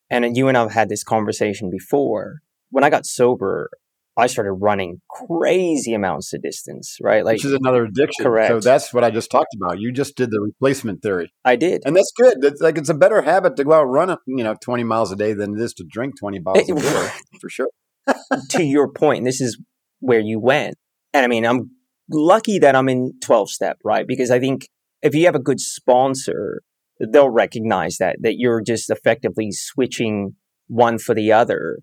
[0.10, 2.42] and you and I've had this conversation before.
[2.70, 3.70] When I got sober,
[4.18, 7.24] I started running crazy amounts of distance, right?
[7.26, 8.24] Like, which is another addiction.
[8.24, 8.50] Correct.
[8.50, 9.80] So that's what I just talked about.
[9.80, 11.34] You just did the replacement theory.
[11.44, 12.44] I did, and that's good.
[12.44, 15.16] It's like it's a better habit to go out run, you know, twenty miles a
[15.16, 17.10] day than it is to drink twenty eh, bottles a day,
[17.42, 17.70] for sure.
[18.50, 19.60] to your point, this is
[20.00, 20.76] where you went,
[21.14, 21.72] and I mean, I'm
[22.10, 24.06] lucky that I'm in twelve step, right?
[24.08, 24.68] Because I think
[25.02, 26.62] if you have a good sponsor
[27.00, 30.36] they'll recognize that that you're just effectively switching
[30.68, 31.80] one for the other.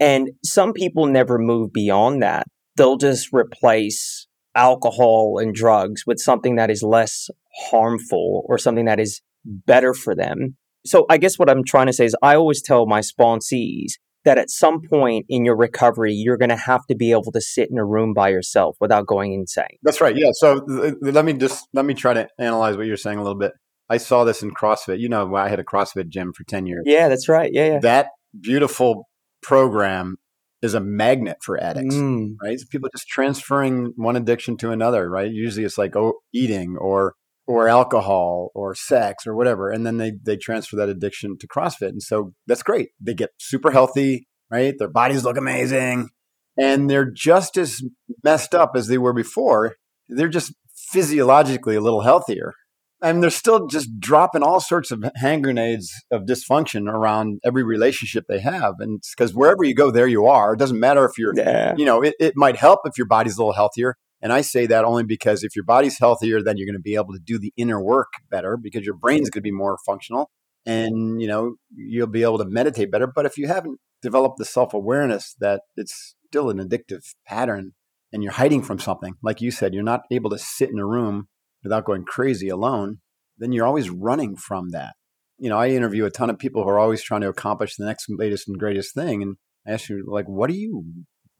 [0.00, 2.46] And some people never move beyond that.
[2.76, 7.28] They'll just replace alcohol and drugs with something that is less
[7.70, 10.56] harmful or something that is better for them.
[10.84, 13.92] So I guess what I'm trying to say is I always tell my sponsees
[14.24, 17.40] that at some point in your recovery, you're going to have to be able to
[17.40, 19.78] sit in a room by yourself without going insane.
[19.82, 20.16] That's right.
[20.16, 20.30] Yeah.
[20.32, 23.38] So th- let me just, let me try to analyze what you're saying a little
[23.38, 23.52] bit.
[23.92, 25.00] I saw this in CrossFit.
[25.00, 26.82] You know, I had a CrossFit gym for 10 years.
[26.86, 27.50] Yeah, that's right.
[27.52, 27.78] Yeah, yeah.
[27.80, 28.06] That
[28.40, 29.06] beautiful
[29.42, 30.16] program
[30.62, 32.36] is a magnet for addicts, mm.
[32.42, 32.58] right?
[32.58, 35.30] So people just transferring one addiction to another, right?
[35.30, 37.14] Usually it's like oh, eating or
[37.46, 41.88] or alcohol or sex or whatever, and then they they transfer that addiction to CrossFit,
[41.88, 42.90] and so that's great.
[42.98, 44.74] They get super healthy, right?
[44.78, 46.08] Their bodies look amazing,
[46.56, 47.82] and they're just as
[48.24, 49.74] messed up as they were before.
[50.08, 52.54] They're just physiologically a little healthier.
[53.02, 58.24] Mean, they're still just dropping all sorts of hand grenades of dysfunction around every relationship
[58.28, 58.74] they have.
[58.78, 60.54] And because wherever you go, there you are.
[60.54, 61.74] It doesn't matter if you're, yeah.
[61.76, 63.96] you know, it, it might help if your body's a little healthier.
[64.20, 66.94] And I say that only because if your body's healthier, then you're going to be
[66.94, 70.30] able to do the inner work better because your brain's going to be more functional
[70.64, 73.08] and, you know, you'll be able to meditate better.
[73.08, 77.72] But if you haven't developed the self awareness that it's still an addictive pattern
[78.12, 80.86] and you're hiding from something, like you said, you're not able to sit in a
[80.86, 81.26] room
[81.62, 82.98] without going crazy alone,
[83.38, 84.94] then you're always running from that.
[85.38, 87.84] You know, I interview a ton of people who are always trying to accomplish the
[87.84, 89.22] next latest and greatest thing.
[89.22, 90.84] And I ask you, like, what are you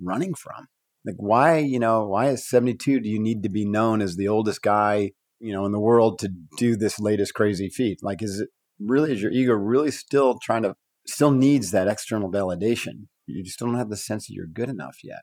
[0.00, 0.66] running from?
[1.04, 4.28] Like, why, you know, why at 72 do you need to be known as the
[4.28, 7.98] oldest guy, you know, in the world to do this latest crazy feat?
[8.02, 8.48] Like, is it
[8.80, 10.74] really, is your ego really still trying to,
[11.06, 13.06] still needs that external validation?
[13.26, 15.22] You just don't have the sense that you're good enough yet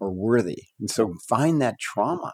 [0.00, 0.64] or worthy.
[0.78, 2.32] And so find that trauma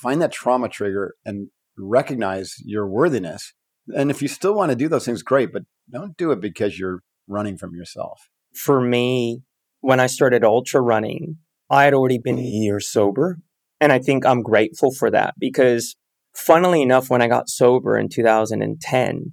[0.00, 3.52] find that trauma trigger and recognize your worthiness.
[3.94, 6.78] And if you still want to do those things, great, but don't do it because
[6.78, 8.28] you're running from yourself.
[8.54, 9.42] For me,
[9.80, 11.36] when I started ultra running,
[11.68, 13.38] I had already been a year sober.
[13.80, 15.96] And I think I'm grateful for that because,
[16.34, 19.32] funnily enough, when I got sober in 2010,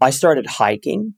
[0.00, 1.14] I started hiking.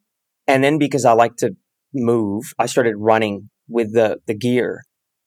[0.47, 1.57] And then because I like to
[1.93, 4.85] move, I started running with the, the gear.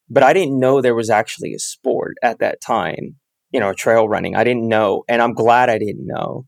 [0.08, 3.16] But I didn't know there was actually a sport at that time
[3.54, 4.34] you know, trail running.
[4.34, 5.04] I didn't know.
[5.08, 6.44] And I'm glad I didn't know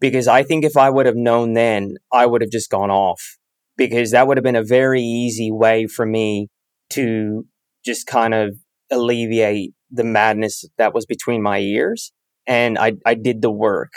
[0.00, 3.38] because I think if I would have known then, I would have just gone off
[3.78, 6.48] because that would have been a very easy way for me
[6.90, 7.46] to
[7.86, 8.54] just kind of
[8.90, 12.12] alleviate the madness that was between my ears.
[12.46, 13.92] And I, I did the work.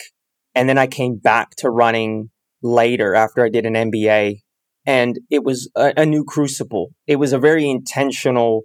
[0.55, 2.29] And then I came back to running
[2.63, 4.39] later after I did an MBA.
[4.85, 6.91] And it was a, a new crucible.
[7.05, 8.61] It was a very intentional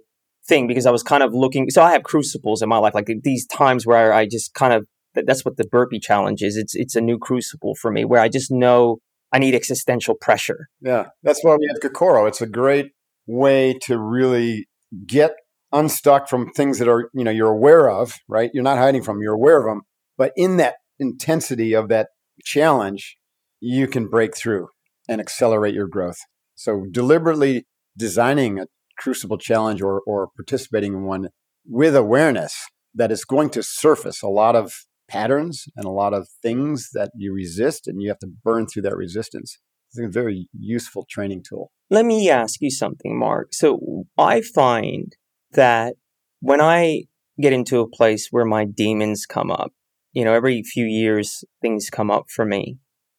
[0.51, 1.69] thing because I was kind of looking.
[1.69, 4.85] So I have crucibles in my life, like these times where I just kind of
[5.13, 6.57] that's what the burpee challenge is.
[6.57, 8.97] It's it's a new crucible for me where I just know
[9.31, 10.67] I need existential pressure.
[10.81, 12.27] Yeah, that's why we have Kokoro.
[12.27, 12.91] It's a great
[13.25, 14.67] way to really
[15.07, 15.31] get
[15.71, 18.15] unstuck from things that are you know you're aware of.
[18.27, 19.21] Right, you're not hiding from.
[19.21, 19.81] You're aware of them,
[20.17, 22.09] but in that intensity of that
[22.43, 23.17] challenge,
[23.61, 24.67] you can break through
[25.07, 26.19] and accelerate your growth.
[26.55, 27.65] So deliberately
[27.97, 28.67] designing a
[29.01, 31.29] crucible challenge or, or participating in one
[31.65, 32.55] with awareness
[32.93, 34.71] that it's going to surface a lot of
[35.07, 38.81] patterns and a lot of things that you resist and you have to burn through
[38.81, 39.57] that resistance.
[39.89, 41.71] It's a very useful training tool.
[41.89, 43.53] Let me ask you something, Mark.
[43.53, 45.13] So I find
[45.51, 45.95] that
[46.39, 47.03] when I
[47.39, 49.71] get into a place where my demons come up,
[50.13, 52.77] you know, every few years things come up for me.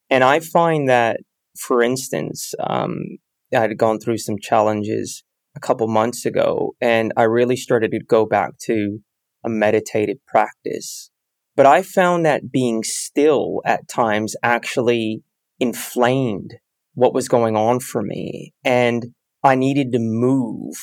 [0.09, 1.21] And I find that,
[1.59, 3.19] for instance, um,
[3.55, 8.01] I had gone through some challenges a couple months ago, and I really started to
[8.03, 9.01] go back to
[9.45, 11.11] a meditative practice.
[11.55, 15.23] But I found that being still at times actually
[15.61, 16.55] inflamed
[16.95, 19.07] what was going on for me, and
[19.43, 20.75] I needed to move.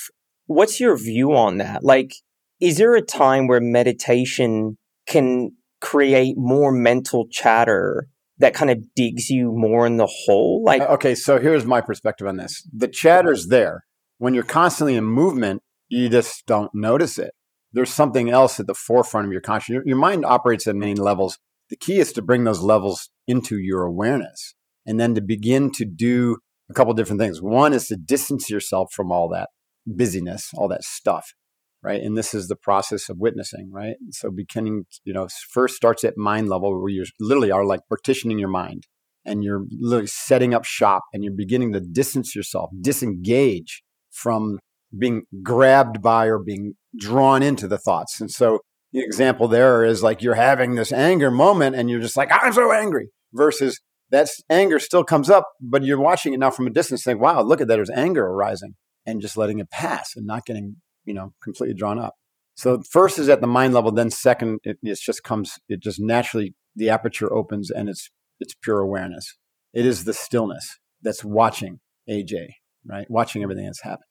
[0.45, 1.83] What's your view on that?
[1.83, 2.13] Like,
[2.59, 4.77] is there a time where meditation
[5.07, 5.51] can
[5.81, 10.63] create more mental chatter that kind of digs you more in the hole?
[10.63, 12.67] Like, uh, okay, so here's my perspective on this.
[12.73, 13.85] The chatter's there
[14.19, 17.31] when you're constantly in movement, you just don't notice it.
[17.73, 19.75] There's something else at the forefront of your consciousness.
[19.75, 21.39] Your, your mind operates at many levels.
[21.69, 24.55] The key is to bring those levels into your awareness
[24.85, 26.37] and then to begin to do
[26.69, 27.41] a couple different things.
[27.41, 29.49] One is to distance yourself from all that
[29.85, 31.33] busyness, all that stuff,
[31.81, 32.01] right?
[32.01, 33.95] And this is the process of witnessing, right?
[34.11, 38.39] So beginning, you know, first starts at mind level where you literally are like partitioning
[38.39, 38.87] your mind
[39.25, 43.83] and you're literally setting up shop and you're beginning to distance yourself, disengage
[44.21, 44.59] from
[44.97, 48.19] being grabbed by or being drawn into the thoughts.
[48.19, 48.59] And so
[48.91, 52.53] the example there is like you're having this anger moment and you're just like, I'm
[52.53, 53.79] so angry, versus
[54.09, 57.41] that anger still comes up, but you're watching it now from a distance, saying, wow,
[57.41, 58.73] look at that, there's anger arising,
[59.05, 62.15] and just letting it pass and not getting, you know, completely drawn up.
[62.55, 65.99] So first is at the mind level, then second, it, it just comes, it just
[65.99, 69.37] naturally, the aperture opens and it's, it's pure awareness.
[69.73, 72.47] It is the stillness that's watching RJ,
[72.85, 73.09] right?
[73.09, 74.08] Watching everything that's happening.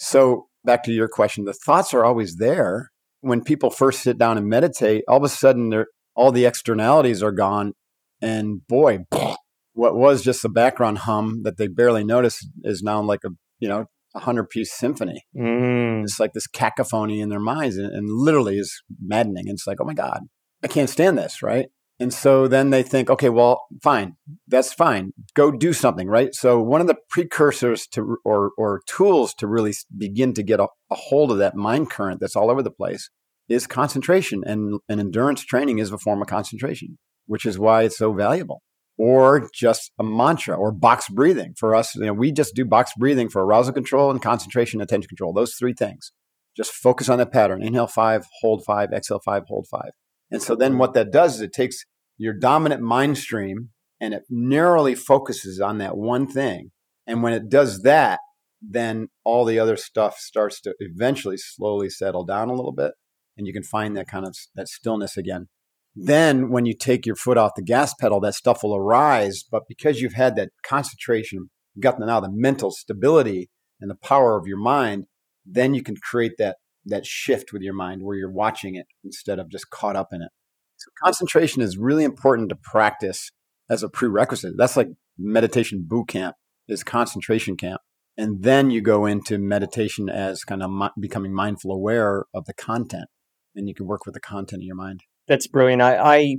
[0.00, 2.90] So back to your question, the thoughts are always there.
[3.20, 5.84] When people first sit down and meditate, all of a sudden
[6.16, 7.74] all the externalities are gone.
[8.22, 9.00] And boy,
[9.74, 13.68] what was just a background hum that they barely noticed is now like a, you
[13.68, 15.22] know, a hundred piece symphony.
[15.36, 16.02] Mm.
[16.02, 19.48] It's like this cacophony in their minds and, and literally is maddening.
[19.48, 20.22] And it's like, oh my God,
[20.64, 21.68] I can't stand this, right?
[22.00, 24.16] And so then they think, okay, well, fine,
[24.48, 25.12] that's fine.
[25.34, 26.34] Go do something, right?
[26.34, 30.68] So one of the precursors to or or tools to really begin to get a,
[30.90, 33.10] a hold of that mind current that's all over the place
[33.50, 36.96] is concentration, and, and endurance training is a form of concentration,
[37.26, 38.62] which is why it's so valuable.
[38.96, 41.54] Or just a mantra or box breathing.
[41.58, 45.08] For us, you know, we just do box breathing for arousal control and concentration, attention
[45.08, 46.12] control, those three things.
[46.56, 47.62] Just focus on that pattern.
[47.62, 49.90] Inhale five, hold five, exhale five, hold five.
[50.30, 51.84] And so then what that does is it takes
[52.18, 53.70] your dominant mind stream
[54.00, 56.70] and it narrowly focuses on that one thing.
[57.06, 58.20] And when it does that,
[58.62, 62.92] then all the other stuff starts to eventually slowly settle down a little bit
[63.36, 65.48] and you can find that kind of that stillness again.
[65.96, 69.42] Then when you take your foot off the gas pedal, that stuff will arise.
[69.50, 73.50] But because you've had that concentration, you've got now the mental stability
[73.80, 75.06] and the power of your mind,
[75.44, 76.58] then you can create that
[76.90, 80.22] that shift with your mind where you're watching it instead of just caught up in
[80.22, 80.30] it.
[80.76, 83.32] So concentration is really important to practice
[83.68, 84.54] as a prerequisite.
[84.56, 84.88] That's like
[85.18, 86.36] meditation boot camp
[86.68, 87.80] is concentration camp.
[88.16, 93.08] And then you go into meditation as kind of becoming mindful aware of the content
[93.54, 95.02] and you can work with the content in your mind.
[95.28, 95.82] That's brilliant.
[95.82, 96.36] I, I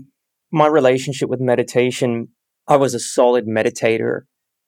[0.51, 2.29] my relationship with meditation,
[2.67, 4.21] I was a solid meditator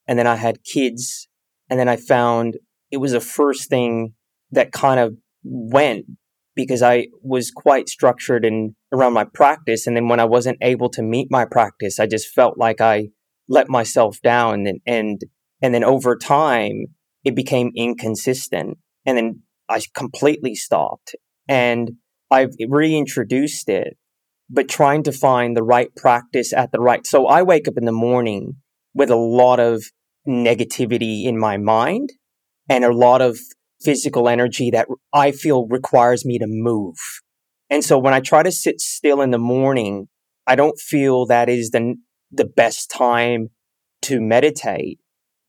[0.08, 1.28] and then I had kids
[1.70, 2.58] and then I found
[2.92, 4.14] it was the first thing
[4.52, 6.06] that kind of went
[6.56, 9.88] because I was quite structured and around my practice.
[9.88, 13.10] And then when I wasn't able to meet my practice, I just felt like I
[13.50, 15.22] let myself down and, and,
[15.62, 16.88] and then over time
[17.24, 21.16] it became inconsistent and then I completely stopped
[21.48, 21.94] and
[22.30, 23.98] I've reintroduced it,
[24.50, 27.06] but trying to find the right practice at the right.
[27.06, 28.58] So I wake up in the morning
[28.94, 29.84] with a lot of
[30.28, 32.12] negativity in my mind
[32.70, 33.38] and a lot of
[33.84, 36.96] physical energy that I feel requires me to move.
[37.70, 40.08] And so when I try to sit still in the morning,
[40.46, 41.96] I don't feel that is the,
[42.32, 43.50] the best time
[44.04, 45.00] to meditate.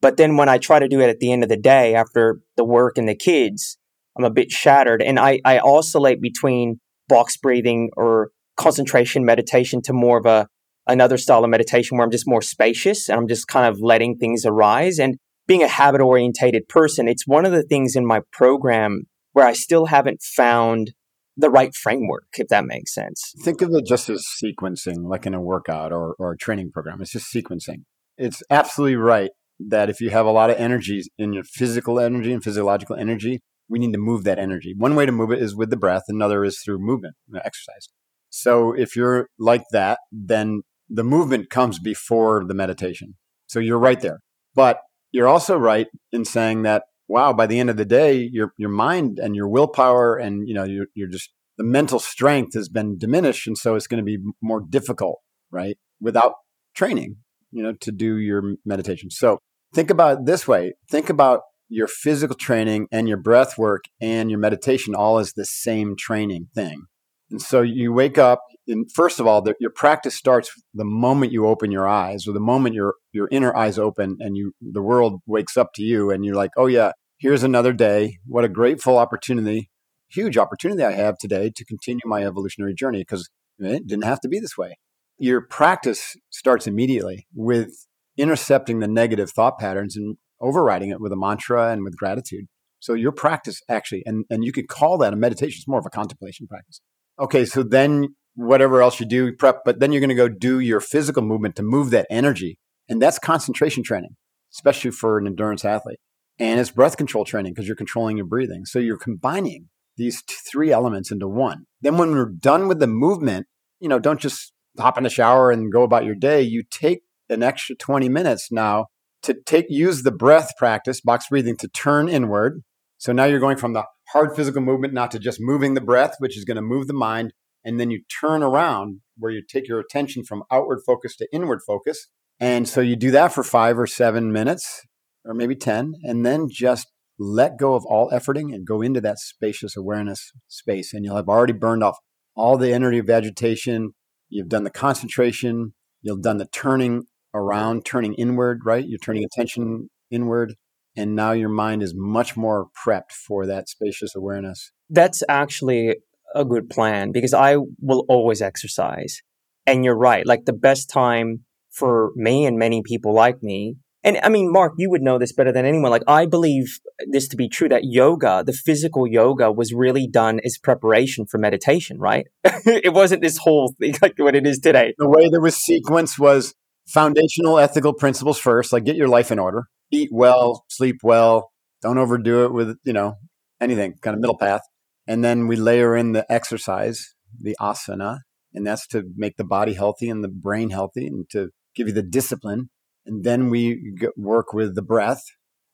[0.00, 2.40] But then when I try to do it at the end of the day after
[2.56, 3.78] the work and the kids,
[4.16, 5.02] I'm a bit shattered.
[5.02, 10.48] And I, I oscillate between box breathing or concentration meditation to more of a
[10.86, 14.18] another style of meditation where I'm just more spacious and I'm just kind of letting
[14.18, 14.98] things arise.
[14.98, 15.16] And
[15.46, 19.52] being a habit orientated person, it's one of the things in my program where I
[19.52, 20.92] still haven't found
[21.36, 23.32] the right framework, if that makes sense.
[23.42, 27.00] Think of it just as sequencing, like in a workout or, or a training program.
[27.02, 27.82] It's just sequencing.
[28.16, 32.32] It's absolutely right that if you have a lot of energy in your physical energy
[32.32, 34.74] and physiological energy, we need to move that energy.
[34.76, 37.88] One way to move it is with the breath, another is through movement, exercise.
[38.30, 43.14] So if you're like that, then the movement comes before the meditation.
[43.46, 44.20] So you're right there.
[44.54, 44.78] But
[45.14, 48.70] you're also right in saying that wow by the end of the day your your
[48.70, 52.98] mind and your willpower and you know you're, you're just the mental strength has been
[52.98, 56.34] diminished and so it's going to be more difficult right without
[56.74, 57.16] training
[57.54, 59.10] you know to do your meditation.
[59.10, 59.38] So
[59.72, 60.74] think about it this way.
[60.90, 65.46] Think about your physical training and your breath work and your meditation all as the
[65.46, 66.82] same training thing.
[67.30, 71.32] And so you wake up, and first of all, the, your practice starts the moment
[71.32, 74.82] you open your eyes, or the moment your your inner eyes open, and you the
[74.82, 78.18] world wakes up to you, and you're like, oh yeah, here's another day.
[78.26, 79.70] What a grateful opportunity,
[80.08, 84.28] huge opportunity I have today to continue my evolutionary journey because it didn't have to
[84.28, 84.78] be this way.
[85.18, 87.70] Your practice starts immediately with
[88.16, 92.46] intercepting the negative thought patterns and overriding it with a mantra and with gratitude.
[92.80, 95.58] So your practice actually, and, and you could call that a meditation.
[95.58, 96.80] It's more of a contemplation practice.
[97.18, 100.58] Okay, so then whatever else you do, prep, but then you're going to go do
[100.58, 102.58] your physical movement to move that energy.
[102.88, 104.16] And that's concentration training,
[104.52, 105.98] especially for an endurance athlete.
[106.38, 108.64] And it's breath control training because you're controlling your breathing.
[108.64, 111.66] So you're combining these t- three elements into one.
[111.80, 113.46] Then when we're done with the movement,
[113.80, 116.42] you know, don't just hop in the shower and go about your day.
[116.42, 118.86] You take an extra 20 minutes now
[119.22, 122.62] to take use the breath practice, box breathing to turn inward.
[122.98, 126.16] So now you're going from the hard physical movement, not to just moving the breath,
[126.18, 127.32] which is going to move the mind.
[127.64, 131.60] And then you turn around where you take your attention from outward focus to inward
[131.66, 132.08] focus.
[132.40, 134.82] And so you do that for five or seven minutes,
[135.24, 136.88] or maybe 10, and then just
[137.18, 140.92] let go of all efforting and go into that spacious awareness space.
[140.92, 141.96] And you'll have already burned off
[142.34, 143.92] all the energy of agitation.
[144.28, 145.74] You've done the concentration.
[146.02, 148.84] You've done the turning around, turning inward, right?
[148.86, 150.54] You're turning attention inward
[150.96, 154.72] and now your mind is much more prepped for that spacious awareness.
[154.88, 155.96] That's actually
[156.34, 159.22] a good plan because I will always exercise.
[159.66, 163.76] And you're right, like the best time for me and many people like me.
[164.02, 165.90] And I mean, Mark, you would know this better than anyone.
[165.90, 166.78] Like, I believe
[167.10, 171.38] this to be true that yoga, the physical yoga, was really done as preparation for
[171.38, 172.26] meditation, right?
[172.44, 174.94] it wasn't this whole thing like what it is today.
[174.98, 176.54] The way that was sequenced was
[176.86, 181.98] foundational ethical principles first, like get your life in order eat well, sleep well, don't
[181.98, 183.14] overdo it with, you know,
[183.60, 184.62] anything, kind of middle path.
[185.06, 188.20] And then we layer in the exercise, the asana,
[188.54, 191.92] and that's to make the body healthy and the brain healthy and to give you
[191.92, 192.70] the discipline.
[193.04, 195.22] And then we work with the breath.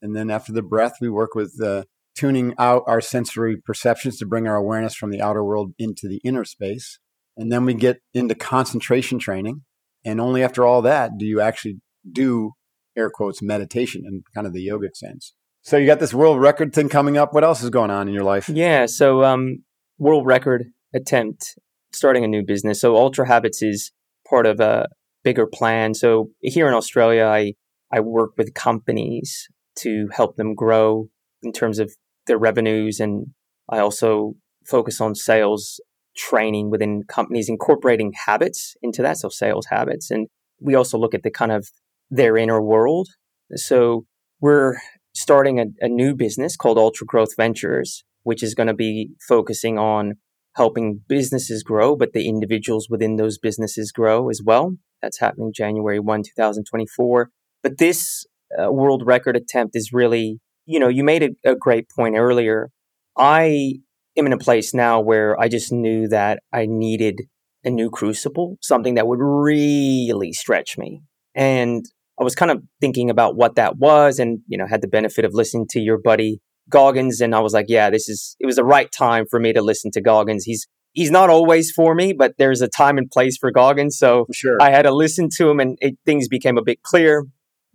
[0.02, 1.84] And then after the breath, we work with the
[2.16, 6.20] tuning out our sensory perceptions to bring our awareness from the outer world into the
[6.24, 6.98] inner space.
[7.36, 9.62] And then we get into concentration training.
[10.04, 11.76] And only after all that do you actually
[12.10, 12.52] do
[12.96, 15.34] air quotes meditation in kind of the yogic sense.
[15.62, 17.34] So you got this world record thing coming up.
[17.34, 18.48] What else is going on in your life?
[18.48, 19.64] Yeah, so um
[19.98, 21.58] world record attempt
[21.92, 22.80] starting a new business.
[22.80, 23.92] So Ultra Habits is
[24.28, 24.88] part of a
[25.22, 25.94] bigger plan.
[25.94, 27.54] So here in Australia, I
[27.92, 31.08] I work with companies to help them grow
[31.42, 31.92] in terms of
[32.26, 33.26] their revenues and
[33.68, 34.34] I also
[34.66, 35.80] focus on sales
[36.16, 40.28] training within companies incorporating habits into that so sales habits and
[40.60, 41.68] we also look at the kind of
[42.10, 43.08] their inner world
[43.54, 44.04] so
[44.40, 44.76] we're
[45.14, 49.78] starting a, a new business called ultra growth ventures which is going to be focusing
[49.78, 50.14] on
[50.56, 56.00] helping businesses grow but the individuals within those businesses grow as well that's happening january
[56.00, 57.30] 1 2024
[57.62, 58.26] but this
[58.58, 60.40] uh, world record attempt is really
[60.70, 62.70] you know, you made a, a great point earlier.
[63.16, 63.80] I
[64.16, 67.22] am in a place now where I just knew that I needed
[67.64, 71.02] a new crucible, something that would really stretch me.
[71.34, 71.84] And
[72.20, 75.24] I was kind of thinking about what that was and, you know, had the benefit
[75.24, 77.20] of listening to your buddy Goggins.
[77.20, 79.62] And I was like, yeah, this is, it was the right time for me to
[79.62, 80.44] listen to Goggins.
[80.44, 83.96] He's, he's not always for me, but there's a time and place for Goggins.
[83.96, 84.58] So sure.
[84.60, 87.24] I had to listen to him and it, things became a bit clear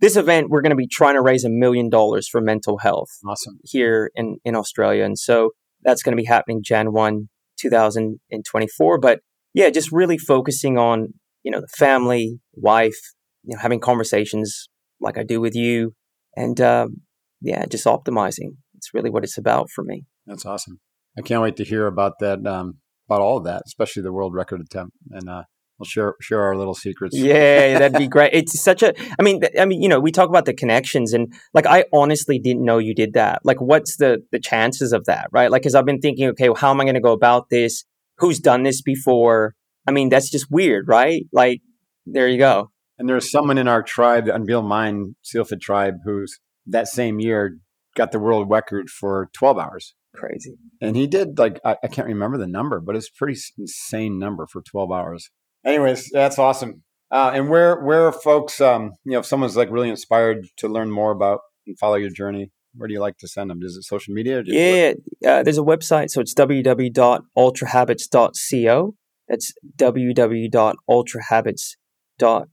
[0.00, 3.08] this event, we're going to be trying to raise a million dollars for mental health
[3.26, 3.58] awesome.
[3.64, 5.04] here in, in Australia.
[5.04, 5.50] And so
[5.82, 7.28] that's going to be happening Jan 1,
[7.58, 8.98] 2024.
[8.98, 9.20] But
[9.54, 12.98] yeah, just really focusing on, you know, the family, wife,
[13.46, 14.68] you know, having conversations
[15.00, 15.94] like I do with you.
[16.36, 17.02] And um,
[17.40, 18.56] yeah, just optimizing.
[18.74, 20.04] It's really what it's about for me.
[20.26, 20.80] That's awesome.
[21.16, 22.78] I can't wait to hear about that, um,
[23.08, 24.96] about all of that, especially the world record attempt.
[25.10, 25.44] And uh,
[25.78, 27.16] we'll share share our little secrets.
[27.16, 28.34] Yeah, that'd be great.
[28.34, 28.92] It's such a.
[29.18, 32.38] I mean, I mean, you know, we talk about the connections, and like, I honestly
[32.38, 33.40] didn't know you did that.
[33.44, 35.50] Like, what's the the chances of that, right?
[35.50, 37.84] Like, because I've been thinking, okay, well, how am I going to go about this?
[38.18, 39.54] Who's done this before?
[39.86, 41.24] I mean, that's just weird, right?
[41.32, 41.60] Like,
[42.06, 42.70] there you go.
[42.98, 47.58] And there's someone in our tribe, the Unbeatable Mind Sealfit tribe, who's that same year
[47.94, 49.94] got the world record for 12 hours.
[50.14, 50.56] Crazy.
[50.80, 54.18] And he did like I, I can't remember the number, but it's a pretty insane
[54.18, 55.30] number for 12 hours
[55.66, 56.82] anyways, that's awesome.
[57.10, 60.90] Uh, and where where folks, um, you know, if someone's like really inspired to learn
[60.90, 63.60] more about and follow your journey, where do you like to send them?
[63.62, 64.42] Is it social media?
[64.46, 64.94] Yeah,
[65.26, 68.94] uh, there's a website, so it's www.ultrahabits.co.
[69.28, 72.46] That's www.ultrahabits.co.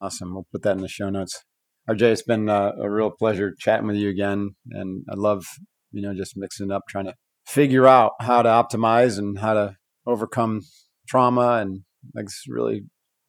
[0.00, 0.34] Awesome.
[0.34, 1.44] We'll put that in the show notes.
[1.88, 5.44] RJ, it's been uh, a real pleasure chatting with you again, and I love
[5.90, 7.14] you know just mixing up, trying to
[7.46, 10.60] figure out how to optimize and how to overcome
[11.08, 11.80] trauma and
[12.14, 12.82] like it's really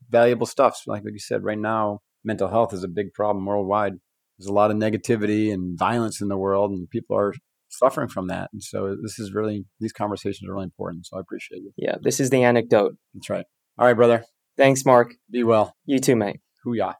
[0.09, 0.82] valuable stuff.
[0.88, 3.93] Like you said, right now, mental health is a big problem worldwide.
[4.38, 7.34] There's a lot of negativity and violence in the world, and people are
[7.69, 8.49] suffering from that.
[8.51, 11.05] And so this is really these conversations are really important.
[11.05, 11.71] So I appreciate you.
[11.77, 12.95] Yeah, this is the anecdote.
[13.13, 13.45] That's right.
[13.77, 14.25] All right, brother.
[14.60, 15.16] Thanks, Mark.
[15.32, 15.74] Be well.
[15.86, 16.41] You too, mate.
[16.66, 16.95] Hooyah.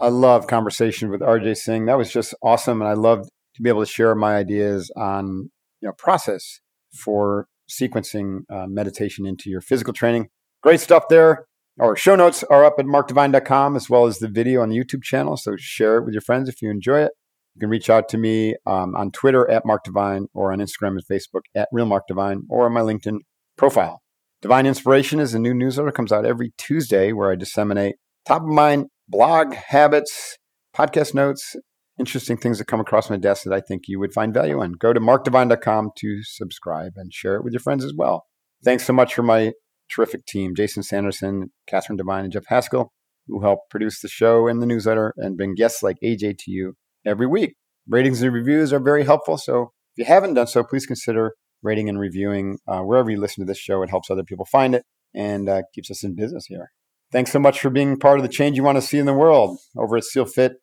[0.00, 1.86] I love conversation with RJ Singh.
[1.86, 5.50] That was just awesome, and I loved to be able to share my ideas on
[5.80, 6.60] you know process
[6.96, 10.28] for sequencing uh, meditation into your physical training.
[10.62, 11.46] Great stuff there.
[11.80, 15.02] Our show notes are up at markdivine.com as well as the video on the YouTube
[15.02, 15.36] channel.
[15.36, 17.10] So share it with your friends if you enjoy it.
[17.56, 21.04] You can reach out to me um, on Twitter at markdivine or on Instagram and
[21.04, 23.18] Facebook at Real Mark Divine or on my LinkedIn
[23.62, 24.02] profile.
[24.40, 27.94] Divine Inspiration is a new newsletter that comes out every Tuesday where I disseminate
[28.26, 30.36] top of mind blog habits,
[30.76, 31.54] podcast notes,
[31.96, 34.72] interesting things that come across my desk that I think you would find value in.
[34.72, 38.24] Go to markdivine.com to subscribe and share it with your friends as well.
[38.64, 39.52] Thanks so much for my
[39.88, 42.90] terrific team, Jason Sanderson, Catherine Divine, and Jeff Haskell,
[43.28, 46.74] who help produce the show and the newsletter and bring guests like RJ to you
[47.06, 47.54] every week.
[47.86, 49.36] Ratings and reviews are very helpful.
[49.36, 53.44] So if you haven't done so, please consider rating and reviewing uh, wherever you listen
[53.44, 53.82] to this show.
[53.82, 54.84] It helps other people find it
[55.14, 56.72] and uh, keeps us in business here.
[57.10, 59.12] Thanks so much for being part of the change you want to see in the
[59.12, 60.54] world over at SealFit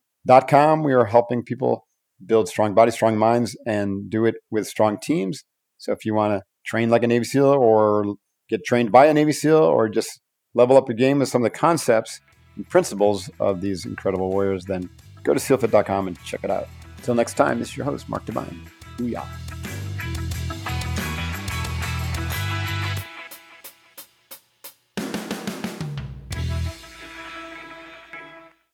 [0.47, 0.83] com.
[0.83, 1.87] We are helping people
[2.25, 5.43] build strong bodies, strong minds, and do it with strong teams.
[5.77, 8.15] So if you want to train like a Navy SEAL or
[8.49, 10.19] get trained by a Navy SEAL or just
[10.53, 12.19] level up your game with some of the concepts
[12.55, 14.89] and principles of these incredible warriors, then
[15.23, 16.67] go to sealfit.com and check it out.
[16.97, 18.59] Until next time, this is your host, Mark Divine.
[18.97, 19.48] Booyah.